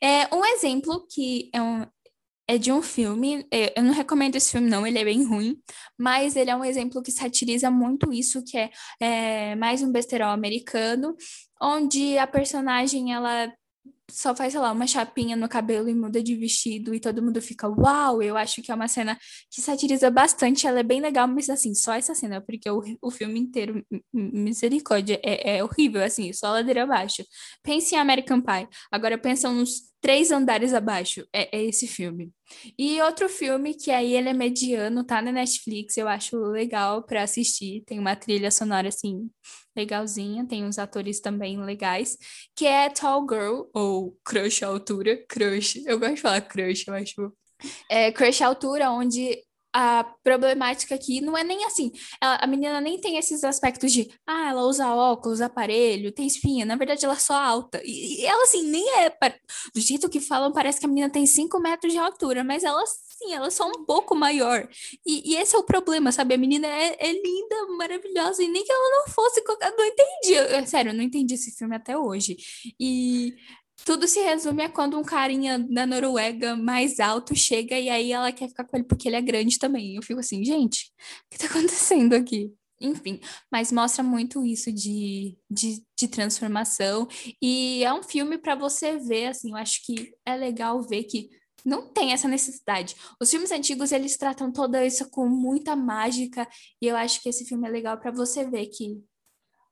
[0.00, 1.86] É um exemplo que é, um,
[2.50, 3.46] é de um filme.
[3.50, 5.56] É, eu não recomendo esse filme, não, ele é bem ruim,
[5.96, 8.70] mas ele é um exemplo que satiriza muito isso, que é,
[9.00, 11.16] é mais um besterol americano,
[11.62, 13.52] onde a personagem ela
[14.10, 17.40] só faz, sei lá, uma chapinha no cabelo e muda de vestido e todo mundo
[17.40, 18.20] fica, uau!
[18.20, 19.16] Eu acho que é uma cena
[19.48, 23.10] que satiriza bastante, ela é bem legal, mas assim, só essa cena, porque o, o
[23.12, 27.24] filme inteiro, misericórdia, é, é horrível, assim, só ladeira abaixo.
[27.62, 31.26] Pense em American Pie, agora pensa uns três andares abaixo.
[31.32, 32.32] É, é esse filme.
[32.78, 37.22] E outro filme que aí ele é mediano, tá na Netflix, eu acho legal para
[37.22, 37.82] assistir.
[37.86, 39.30] Tem uma trilha sonora assim
[39.76, 42.16] legalzinha, tem uns atores também legais,
[42.56, 45.82] que é Tall Girl ou Crush à altura, Crush.
[45.86, 47.32] Eu gosto de falar Crush, eu acho.
[47.88, 49.42] É Crush à altura, onde
[49.72, 51.92] a problemática aqui não é nem assim.
[52.20, 56.64] Ela, a menina nem tem esses aspectos de, ah, ela usa óculos, aparelho, tem espinha.
[56.64, 57.80] Na verdade, ela é só alta.
[57.84, 59.10] E, e ela, assim, nem é.
[59.74, 62.84] Do jeito que falam, parece que a menina tem 5 metros de altura, mas ela,
[62.86, 64.68] sim, ela é só um pouco maior.
[65.06, 66.34] E, e esse é o problema, sabe?
[66.34, 69.40] A menina é, é, linda, maravilhosa, e nem que ela não fosse.
[69.40, 70.66] Eu não entendi.
[70.66, 72.36] Sério, eu não entendi esse filme até hoje.
[72.78, 73.34] E
[73.84, 78.32] tudo se resume a quando um carinha da Noruega mais alto chega e aí ela
[78.32, 79.96] quer ficar com ele porque ele é grande também.
[79.96, 80.92] Eu fico assim, gente,
[81.26, 82.52] o que tá acontecendo aqui?
[82.80, 83.20] Enfim,
[83.52, 87.06] mas mostra muito isso de, de, de transformação.
[87.40, 91.28] E é um filme para você ver, assim, eu acho que é legal ver que
[91.64, 92.96] não tem essa necessidade.
[93.20, 96.48] Os filmes antigos, eles tratam toda isso com muita mágica,
[96.80, 98.98] e eu acho que esse filme é legal para você ver que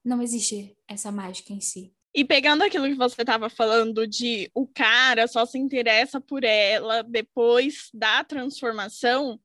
[0.05, 1.93] não existe essa mágica em si.
[2.19, 7.05] E pegando aquilo que você estava falando de o cara só se interessa por ela
[7.05, 9.39] depois da transformação,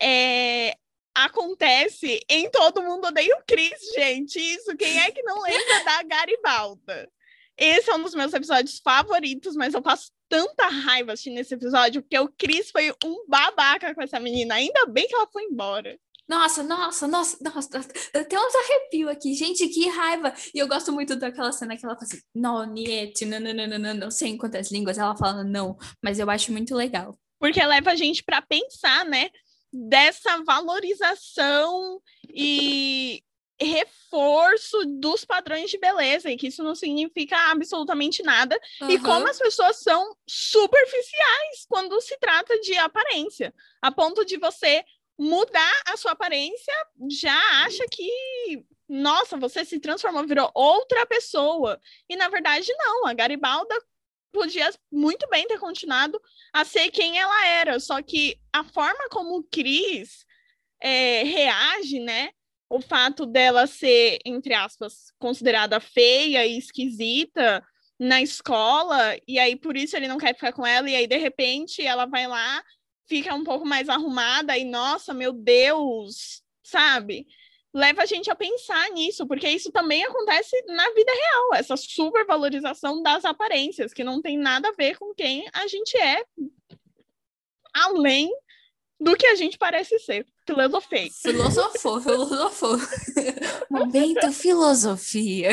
[0.00, 0.76] é,
[1.12, 4.38] acontece em Todo Mundo Odeia o Chris, gente.
[4.38, 7.10] Isso, quem é que não lembra da Garibalda?
[7.58, 12.00] Esse é um dos meus episódios favoritos, mas eu passo tanta raiva assistindo esse episódio,
[12.00, 14.54] porque o Chris foi um babaca com essa menina.
[14.54, 15.98] Ainda bem que ela foi embora.
[16.26, 17.68] Nossa, nossa, nossa, nossa,
[18.28, 20.32] tem uns arrepios aqui, gente, que raiva.
[20.54, 23.66] E eu gosto muito daquela cena que ela fala assim, não, niete, não, não, não,
[23.66, 27.18] não, não, não sei em quantas línguas ela fala não, mas eu acho muito legal.
[27.38, 29.28] Porque leva a gente para pensar, né,
[29.70, 32.00] dessa valorização
[32.32, 33.22] e
[33.60, 38.90] reforço dos padrões de beleza, e que isso não significa absolutamente nada, uhum.
[38.90, 44.84] e como as pessoas são superficiais quando se trata de aparência, a ponto de você
[45.18, 46.74] mudar a sua aparência,
[47.10, 51.80] já acha que, nossa, você se transformou, virou outra pessoa.
[52.08, 53.06] E na verdade, não.
[53.06, 53.74] A Garibalda
[54.32, 56.20] podia muito bem ter continuado
[56.52, 60.26] a ser quem ela era, só que a forma como o Cris
[60.80, 62.30] é, reage, né?
[62.68, 67.64] O fato dela ser, entre aspas, considerada feia e esquisita
[67.98, 71.16] na escola, e aí por isso ele não quer ficar com ela, e aí de
[71.16, 72.62] repente ela vai lá
[73.06, 77.26] fica um pouco mais arrumada e, nossa, meu Deus, sabe?
[77.72, 83.02] Leva a gente a pensar nisso, porque isso também acontece na vida real, essa supervalorização
[83.02, 86.24] das aparências, que não tem nada a ver com quem a gente é,
[87.74, 88.30] além
[89.00, 90.26] do que a gente parece ser.
[90.46, 91.10] Filosofei.
[91.10, 92.78] Filosofou, filosofou.
[93.68, 95.50] Momento filosofia.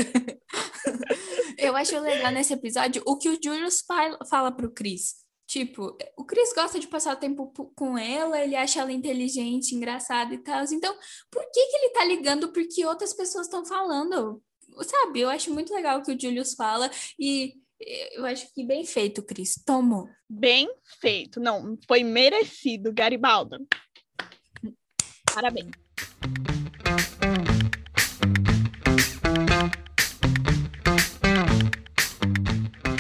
[1.58, 3.84] Eu acho legal nesse episódio o que o Julius
[4.30, 5.16] fala pro Chris.
[5.52, 10.38] Tipo, o Chris gosta de passar tempo com ela, ele acha ela inteligente, engraçada e
[10.38, 10.64] tal.
[10.72, 10.97] Então,
[11.30, 14.41] por que, que ele tá ligando porque outras pessoas estão falando?
[14.82, 16.89] Sabe, eu acho muito legal o que o Julius fala
[17.20, 17.56] e
[18.14, 19.62] eu acho que bem feito, Cris.
[19.66, 20.08] Tomou.
[20.30, 21.38] Bem feito.
[21.38, 23.58] Não, foi merecido, Garibaldo.
[25.34, 25.72] Parabéns.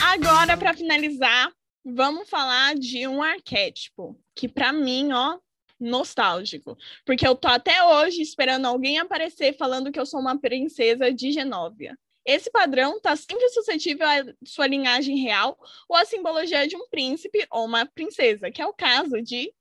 [0.01, 1.49] Agora, para finalizar,
[1.83, 5.39] vamos falar de um arquétipo que para mim, ó,
[5.79, 11.11] nostálgico, porque eu tô até hoje esperando alguém aparecer falando que eu sou uma princesa
[11.11, 11.97] de Genóvia.
[12.23, 15.57] Esse padrão está sempre suscetível à sua linhagem real
[15.89, 19.51] ou à simbologia de um príncipe ou uma princesa, que é o caso de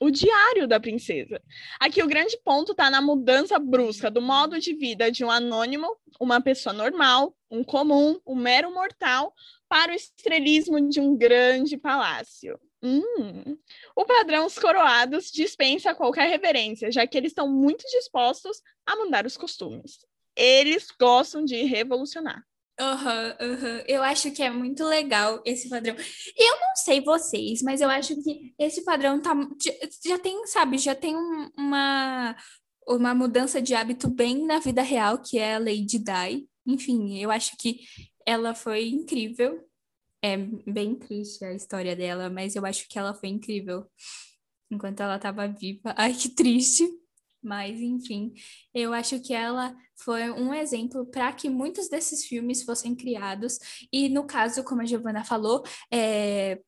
[0.00, 1.42] O Diário da Princesa.
[1.78, 5.94] Aqui o grande ponto está na mudança brusca do modo de vida de um anônimo,
[6.18, 9.34] uma pessoa normal, um comum, um mero mortal,
[9.68, 12.58] para o estrelismo de um grande palácio.
[12.82, 13.58] Hum.
[13.94, 19.26] O padrão Os Coroados dispensa qualquer reverência, já que eles estão muito dispostos a mudar
[19.26, 19.98] os costumes.
[20.34, 22.42] Eles gostam de revolucionar.
[22.80, 23.84] Uhum, uhum.
[23.86, 25.94] Eu acho que é muito legal esse padrão.
[26.36, 29.34] Eu não sei vocês, mas eu acho que esse padrão tá,
[30.06, 32.34] já tem, sabe, já tem uma,
[32.88, 36.48] uma mudança de hábito bem na vida real, que é a Lady Di.
[36.66, 37.80] Enfim, eu acho que
[38.24, 39.62] ela foi incrível.
[40.22, 43.86] É bem triste a história dela, mas eu acho que ela foi incrível
[44.70, 45.94] enquanto ela estava viva.
[45.96, 46.88] Ai, que triste.
[47.42, 48.34] Mas, enfim,
[48.74, 53.58] eu acho que ela foi um exemplo para que muitos desses filmes fossem criados.
[53.92, 56.60] E, no caso, como a Giovanna falou, é,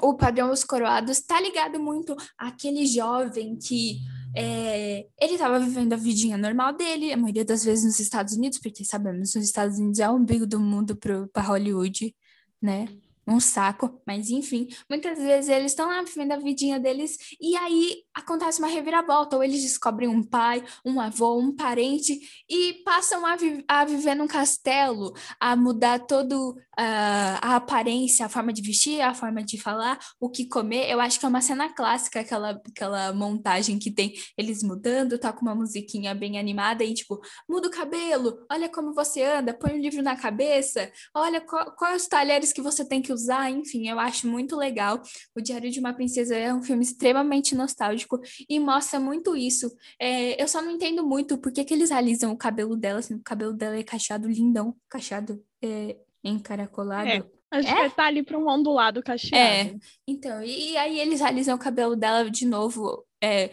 [0.00, 3.98] o padrão Os Coroados está ligado muito àquele jovem que
[4.34, 8.58] é, ele estava vivendo a vidinha normal dele, a maioria das vezes nos Estados Unidos,
[8.58, 12.14] porque sabemos os Estados Unidos é o umbigo do mundo para Hollywood,
[12.60, 12.86] né?
[13.26, 18.02] Um saco, mas enfim, muitas vezes eles estão lá vivendo a vidinha deles e aí
[18.14, 22.18] acontece uma reviravolta, ou eles descobrem um pai, um avô, um parente
[22.48, 28.28] e passam a, vi a viver num castelo, a mudar todo uh, a aparência, a
[28.28, 30.90] forma de vestir, a forma de falar, o que comer.
[30.90, 35.40] Eu acho que é uma cena clássica, aquela, aquela montagem que tem eles mudando, toca
[35.40, 39.80] uma musiquinha bem animada e tipo, muda o cabelo, olha como você anda, põe um
[39.80, 43.98] livro na cabeça, olha qual, quais os talheres que você tem que usar, enfim, eu
[43.98, 45.00] acho muito legal.
[45.36, 49.70] O Diário de uma Princesa é um filme extremamente nostálgico e mostra muito isso.
[49.98, 53.22] É, eu só não entendo muito por que, eles alisam o cabelo dela, assim, o
[53.22, 57.08] cabelo dela é cacheado lindão, cacheado é, encaracolado.
[57.08, 57.22] É.
[57.52, 57.88] Acho é?
[57.88, 59.36] que tá ali para um ondulado cacheado.
[59.36, 59.74] É,
[60.08, 63.50] então, e, e aí eles alisam o cabelo dela de novo, é,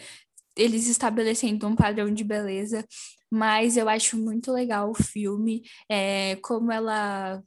[0.55, 2.85] eles estabelecendo um padrão de beleza,
[3.31, 7.43] mas eu acho muito legal o filme, é, como ela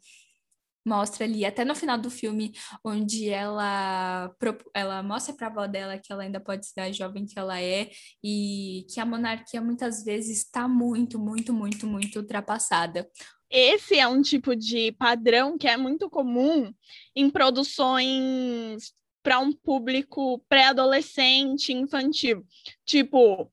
[0.85, 2.53] mostra ali, até no final do filme,
[2.85, 4.35] onde ela,
[4.75, 7.61] ela mostra para a avó dela que ela ainda pode ser a jovem que ela
[7.61, 7.91] é
[8.23, 13.09] e que a monarquia muitas vezes está muito, muito, muito, muito ultrapassada.
[13.51, 16.73] Esse é um tipo de padrão que é muito comum
[17.15, 22.45] em produções para um público pré-adolescente, infantil.
[22.85, 23.53] Tipo,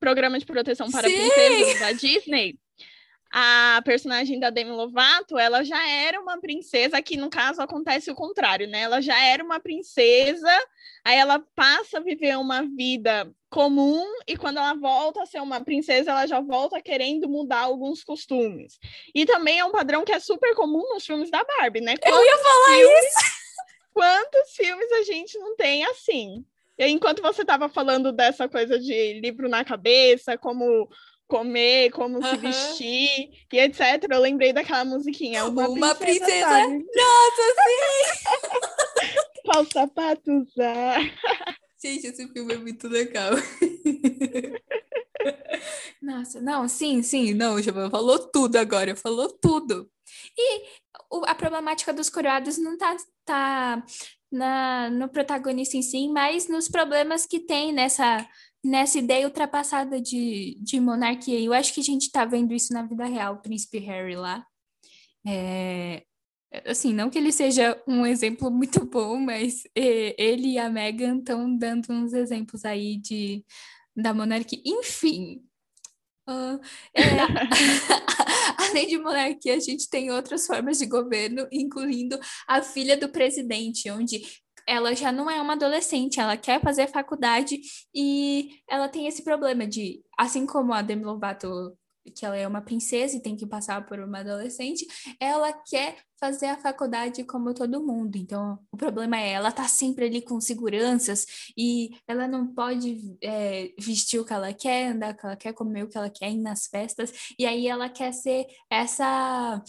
[0.00, 1.14] programa de proteção para Sim!
[1.14, 2.58] princesas da Disney
[3.36, 8.14] a personagem da Demi Lovato, ela já era uma princesa, aqui no caso acontece o
[8.14, 8.82] contrário, né?
[8.82, 10.48] Ela já era uma princesa,
[11.04, 15.60] aí ela passa a viver uma vida comum e quando ela volta a ser uma
[15.60, 18.78] princesa, ela já volta querendo mudar alguns costumes.
[19.12, 21.96] E também é um padrão que é super comum nos filmes da Barbie, né?
[21.96, 23.34] Quantos Eu ia falar filmes, isso!
[23.92, 26.44] Quantos filmes a gente não tem assim?
[26.78, 30.88] E enquanto você estava falando dessa coisa de livro na cabeça, como
[31.26, 34.06] comer, como se vestir e etc.
[34.10, 35.44] Eu lembrei daquela musiquinha.
[35.44, 36.26] Uma, uma princesa.
[36.26, 36.68] princesa...
[36.68, 38.34] Nossa, sim!
[39.44, 41.00] Qual sapato usar?
[41.82, 43.32] Gente, esse filme é muito legal.
[46.00, 49.90] Nossa, não, sim, sim, não, já falou tudo agora, falou tudo.
[50.36, 50.62] E
[51.26, 53.84] a problemática dos coroados não tá, tá
[54.30, 58.26] na, no protagonista em si, mas nos problemas que tem nessa
[58.64, 61.38] nessa ideia ultrapassada de, de monarquia.
[61.38, 64.46] Eu acho que a gente está vendo isso na vida real, o príncipe Harry lá.
[65.26, 66.02] É,
[66.66, 71.18] assim, não que ele seja um exemplo muito bom, mas é, ele e a Meghan
[71.18, 73.44] estão dando uns exemplos aí de,
[73.94, 74.60] da monarquia.
[74.64, 75.42] Enfim.
[76.26, 76.58] Uh,
[76.94, 77.02] é,
[78.56, 83.90] além de monarquia, a gente tem outras formas de governo, incluindo a filha do presidente,
[83.90, 84.22] onde
[84.66, 87.60] ela já não é uma adolescente, ela quer fazer faculdade
[87.94, 91.76] e ela tem esse problema de, assim como a Demi Lovato,
[92.14, 94.86] que ela é uma princesa e tem que passar por uma adolescente,
[95.18, 98.16] ela quer fazer a faculdade como todo mundo.
[98.16, 103.72] Então, o problema é ela tá sempre ali com seguranças e ela não pode é,
[103.78, 106.30] vestir o que ela quer, andar o que ela quer, comer o que ela quer,
[106.30, 107.12] ir nas festas.
[107.38, 109.62] E aí ela quer ser essa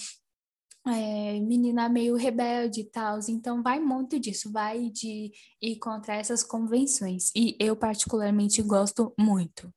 [0.87, 3.19] é, menina meio rebelde e tal.
[3.27, 5.31] Então, vai muito disso, vai de
[5.61, 7.31] ir contra essas convenções.
[7.35, 9.73] E eu, particularmente, gosto muito.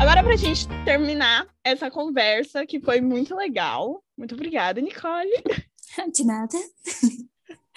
[0.00, 4.02] Agora, para a gente terminar essa conversa, que foi muito legal.
[4.16, 5.30] Muito obrigada, Nicole.
[6.14, 6.56] De nada.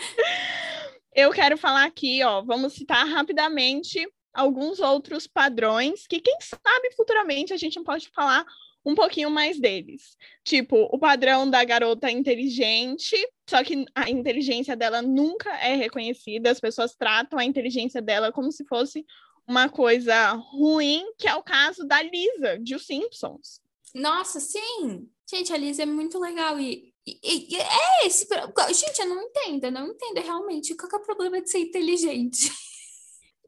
[1.15, 7.53] Eu quero falar aqui, ó, vamos citar rapidamente alguns outros padrões que, quem sabe, futuramente
[7.53, 8.43] a gente pode falar
[8.85, 10.17] um pouquinho mais deles.
[10.43, 13.15] Tipo, o padrão da garota inteligente,
[13.47, 18.51] só que a inteligência dela nunca é reconhecida, as pessoas tratam a inteligência dela como
[18.51, 19.05] se fosse
[19.47, 23.61] uma coisa ruim, que é o caso da Lisa, de Os Simpsons.
[23.93, 25.07] Nossa, sim!
[25.29, 28.27] Gente, a Lisa é muito legal e e, e, é esse.
[28.73, 32.51] Gente, eu não entendo, eu não entendo realmente qual é o problema de ser inteligente.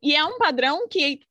[0.03, 1.21] E é um padrão que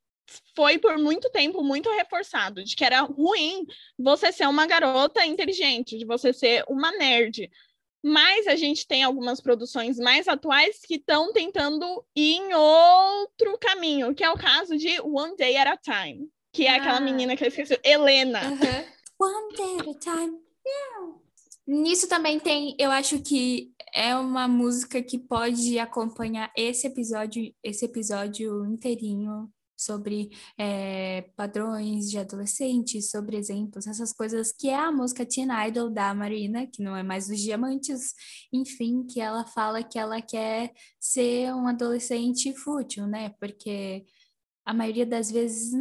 [0.57, 3.65] foi por muito tempo muito reforçado, de que era ruim
[3.97, 7.49] você ser uma garota inteligente, de você ser uma nerd.
[8.03, 14.15] Mas a gente tem algumas produções mais atuais que estão tentando ir em outro caminho,
[14.15, 16.77] que é o caso de One Day at a Time, que é ah.
[16.77, 18.41] aquela menina que eu esqueci, Helena.
[19.21, 20.39] One Day at a Time.
[20.67, 21.24] Yeah.
[21.67, 27.85] Nisso também tem, eu acho que é uma música que pode acompanhar esse episódio, esse
[27.87, 29.51] episódio inteirinho.
[29.77, 35.91] sobre é, padrões de adolescentes, sobre exemplos, essas coisas que é a música Teen Idol
[35.91, 38.15] da Marina, que não é mais dos diamantes,
[38.53, 43.35] enfim, que ela fala que ela quer ser um adolescente fútil, né?
[43.41, 44.07] Porque
[44.65, 45.73] a maioria das vezes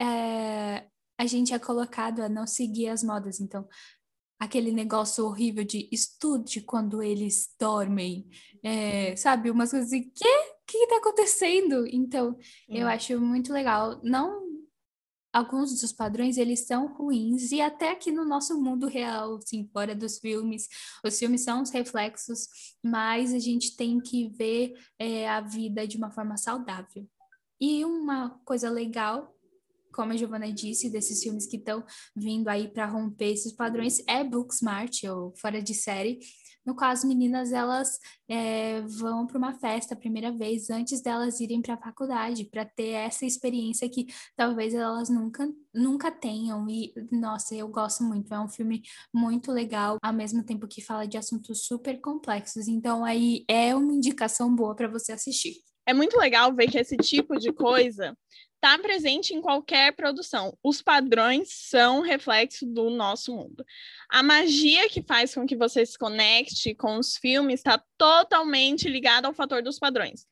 [0.00, 0.86] é,
[1.18, 3.66] a gente é colocado a não seguir as modas, então
[4.42, 8.28] aquele negócio horrível de estude quando eles dormem,
[8.60, 9.48] é, sabe?
[9.48, 10.28] Umas coisas assim, quê?
[10.28, 11.86] O que está acontecendo?
[11.86, 12.36] Então,
[12.68, 14.00] eu acho muito legal.
[14.02, 14.42] Não
[15.32, 19.94] alguns dos padrões eles são ruins e até aqui no nosso mundo real, assim, fora
[19.94, 20.68] dos filmes,
[21.04, 22.48] os filmes são os reflexos,
[22.82, 27.08] mas a gente tem que ver é, a vida de uma forma saudável.
[27.60, 29.32] E uma coisa legal
[29.92, 31.84] como a Giovana disse, desses filmes que estão
[32.16, 36.18] vindo aí para romper esses padrões, é Booksmart, ou Fora de Série.
[36.64, 41.60] No as meninas elas é, vão para uma festa a primeira vez antes delas irem
[41.60, 46.68] para a faculdade, para ter essa experiência que talvez elas nunca, nunca tenham.
[46.68, 48.32] E, nossa, eu gosto muito.
[48.32, 48.82] É um filme
[49.12, 52.68] muito legal, ao mesmo tempo que fala de assuntos super complexos.
[52.68, 55.54] Então, aí é uma indicação boa para você assistir.
[55.84, 58.16] É muito legal ver que esse tipo de coisa
[58.62, 60.56] está presente em qualquer produção.
[60.62, 63.66] Os padrões são reflexo do nosso mundo.
[64.08, 69.26] A magia que faz com que você se conecte com os filmes está totalmente ligada
[69.26, 70.28] ao fator dos padrões.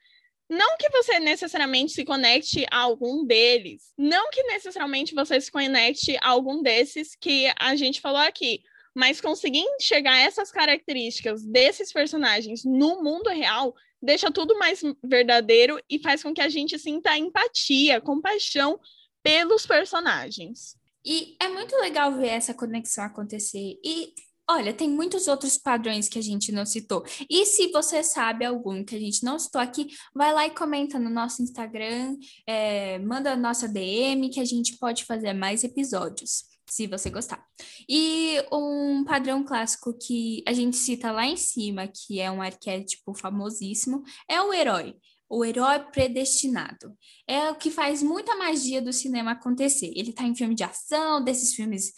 [0.48, 6.16] Não que você necessariamente se conecte a algum deles, não que necessariamente você se conecte
[6.20, 8.62] a algum desses que a gente falou aqui,
[8.94, 15.98] mas conseguir enxergar essas características desses personagens no mundo real deixa tudo mais verdadeiro e
[15.98, 18.80] faz com que a gente sinta empatia, compaixão
[19.22, 20.76] pelos personagens.
[21.04, 23.78] E é muito legal ver essa conexão acontecer.
[23.84, 24.14] E
[24.48, 27.04] olha, tem muitos outros padrões que a gente não citou.
[27.28, 30.98] E se você sabe algum que a gente não citou aqui, vai lá e comenta
[30.98, 32.16] no nosso Instagram,
[32.46, 37.44] é, manda a nossa DM que a gente pode fazer mais episódios se você gostar.
[37.88, 43.14] E um padrão clássico que a gente cita lá em cima, que é um arquétipo
[43.14, 44.94] famosíssimo, é o herói
[45.30, 46.92] o herói predestinado.
[47.26, 49.92] É o que faz muita magia do cinema acontecer.
[49.94, 51.92] Ele está em filme de ação, desses filmes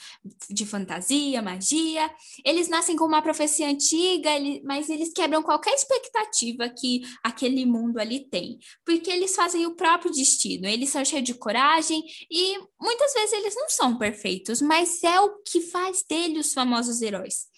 [0.50, 2.14] de fantasia, magia.
[2.44, 4.30] Eles nascem com uma profecia antiga,
[4.64, 8.58] mas eles quebram qualquer expectativa que aquele mundo ali tem.
[8.84, 10.66] Porque eles fazem o próprio destino.
[10.66, 15.42] Eles são cheios de coragem e muitas vezes eles não são perfeitos, mas é o
[15.42, 17.51] que faz deles os famosos heróis.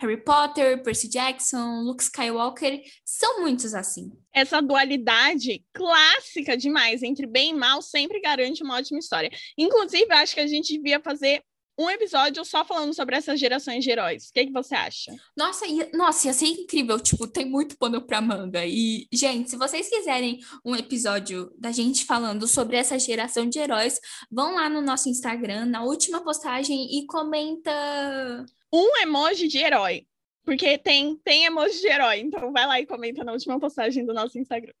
[0.00, 4.10] Harry Potter, Percy Jackson, Luke Skywalker, são muitos assim.
[4.32, 9.30] Essa dualidade clássica demais entre bem e mal sempre garante uma ótima história.
[9.58, 11.42] Inclusive, acho que a gente devia fazer
[11.78, 14.28] um episódio só falando sobre essas gerações de heróis.
[14.28, 15.14] O que, que você acha?
[15.36, 17.00] Nossa, ia, nossa, ia ser incrível.
[17.00, 18.64] Tipo, tem muito pano pra manga.
[18.66, 23.98] E, gente, se vocês quiserem um episódio da gente falando sobre essa geração de heróis,
[24.30, 30.06] vão lá no nosso Instagram, na última postagem, e comenta um emoji de herói.
[30.44, 32.20] Porque tem, tem emoji de herói.
[32.20, 34.72] Então vai lá e comenta na última postagem do nosso Instagram.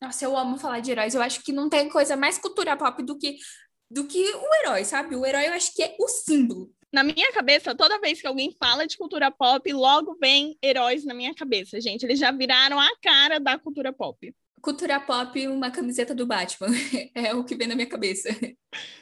[0.00, 1.14] Nossa, eu amo falar de heróis.
[1.14, 3.36] Eu acho que não tem coisa mais cultura pop do que,
[3.90, 5.16] do que o herói, sabe?
[5.16, 6.72] O herói eu acho que é o símbolo.
[6.92, 11.12] Na minha cabeça, toda vez que alguém fala de cultura pop, logo vem heróis na
[11.12, 12.04] minha cabeça, gente.
[12.04, 14.34] Eles já viraram a cara da cultura pop.
[14.62, 16.68] Cultura pop, uma camiseta do Batman.
[17.14, 18.30] é o que vem na minha cabeça.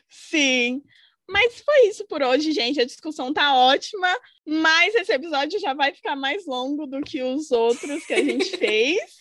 [0.09, 0.83] Sim.
[1.29, 2.81] Mas foi isso por hoje, gente.
[2.81, 4.09] A discussão tá ótima,
[4.47, 8.45] mas esse episódio já vai ficar mais longo do que os outros que a gente
[8.57, 9.19] fez.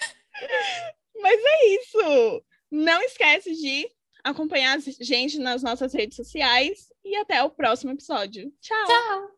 [1.19, 2.43] mas é isso.
[2.71, 3.89] Não esquece de
[4.23, 8.53] acompanhar a gente nas nossas redes sociais e até o próximo episódio.
[8.61, 8.85] Tchau.
[8.85, 9.35] Tchau.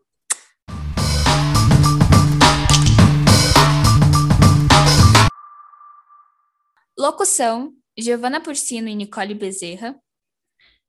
[7.00, 9.98] Locução: Giovana Porcino e Nicole Bezerra.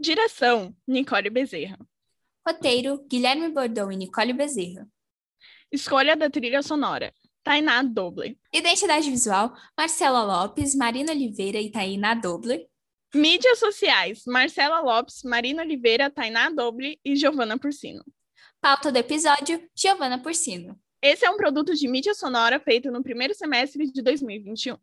[0.00, 1.78] Direção: Nicole Bezerra.
[2.46, 4.86] Roteiro: Guilherme Bordão e Nicole Bezerra.
[5.72, 8.38] Escolha da trilha sonora: Tainá Doble.
[8.52, 12.68] Identidade visual: Marcela Lopes, Marina Oliveira e Tainá Doble.
[13.12, 18.04] Mídias sociais: Marcela Lopes, Marina Oliveira, Tainá Doble e Giovana Porcino.
[18.60, 20.78] Pauta do episódio: Giovana Porcino.
[21.02, 24.76] Esse é um produto de mídia sonora feito no primeiro semestre de 2021.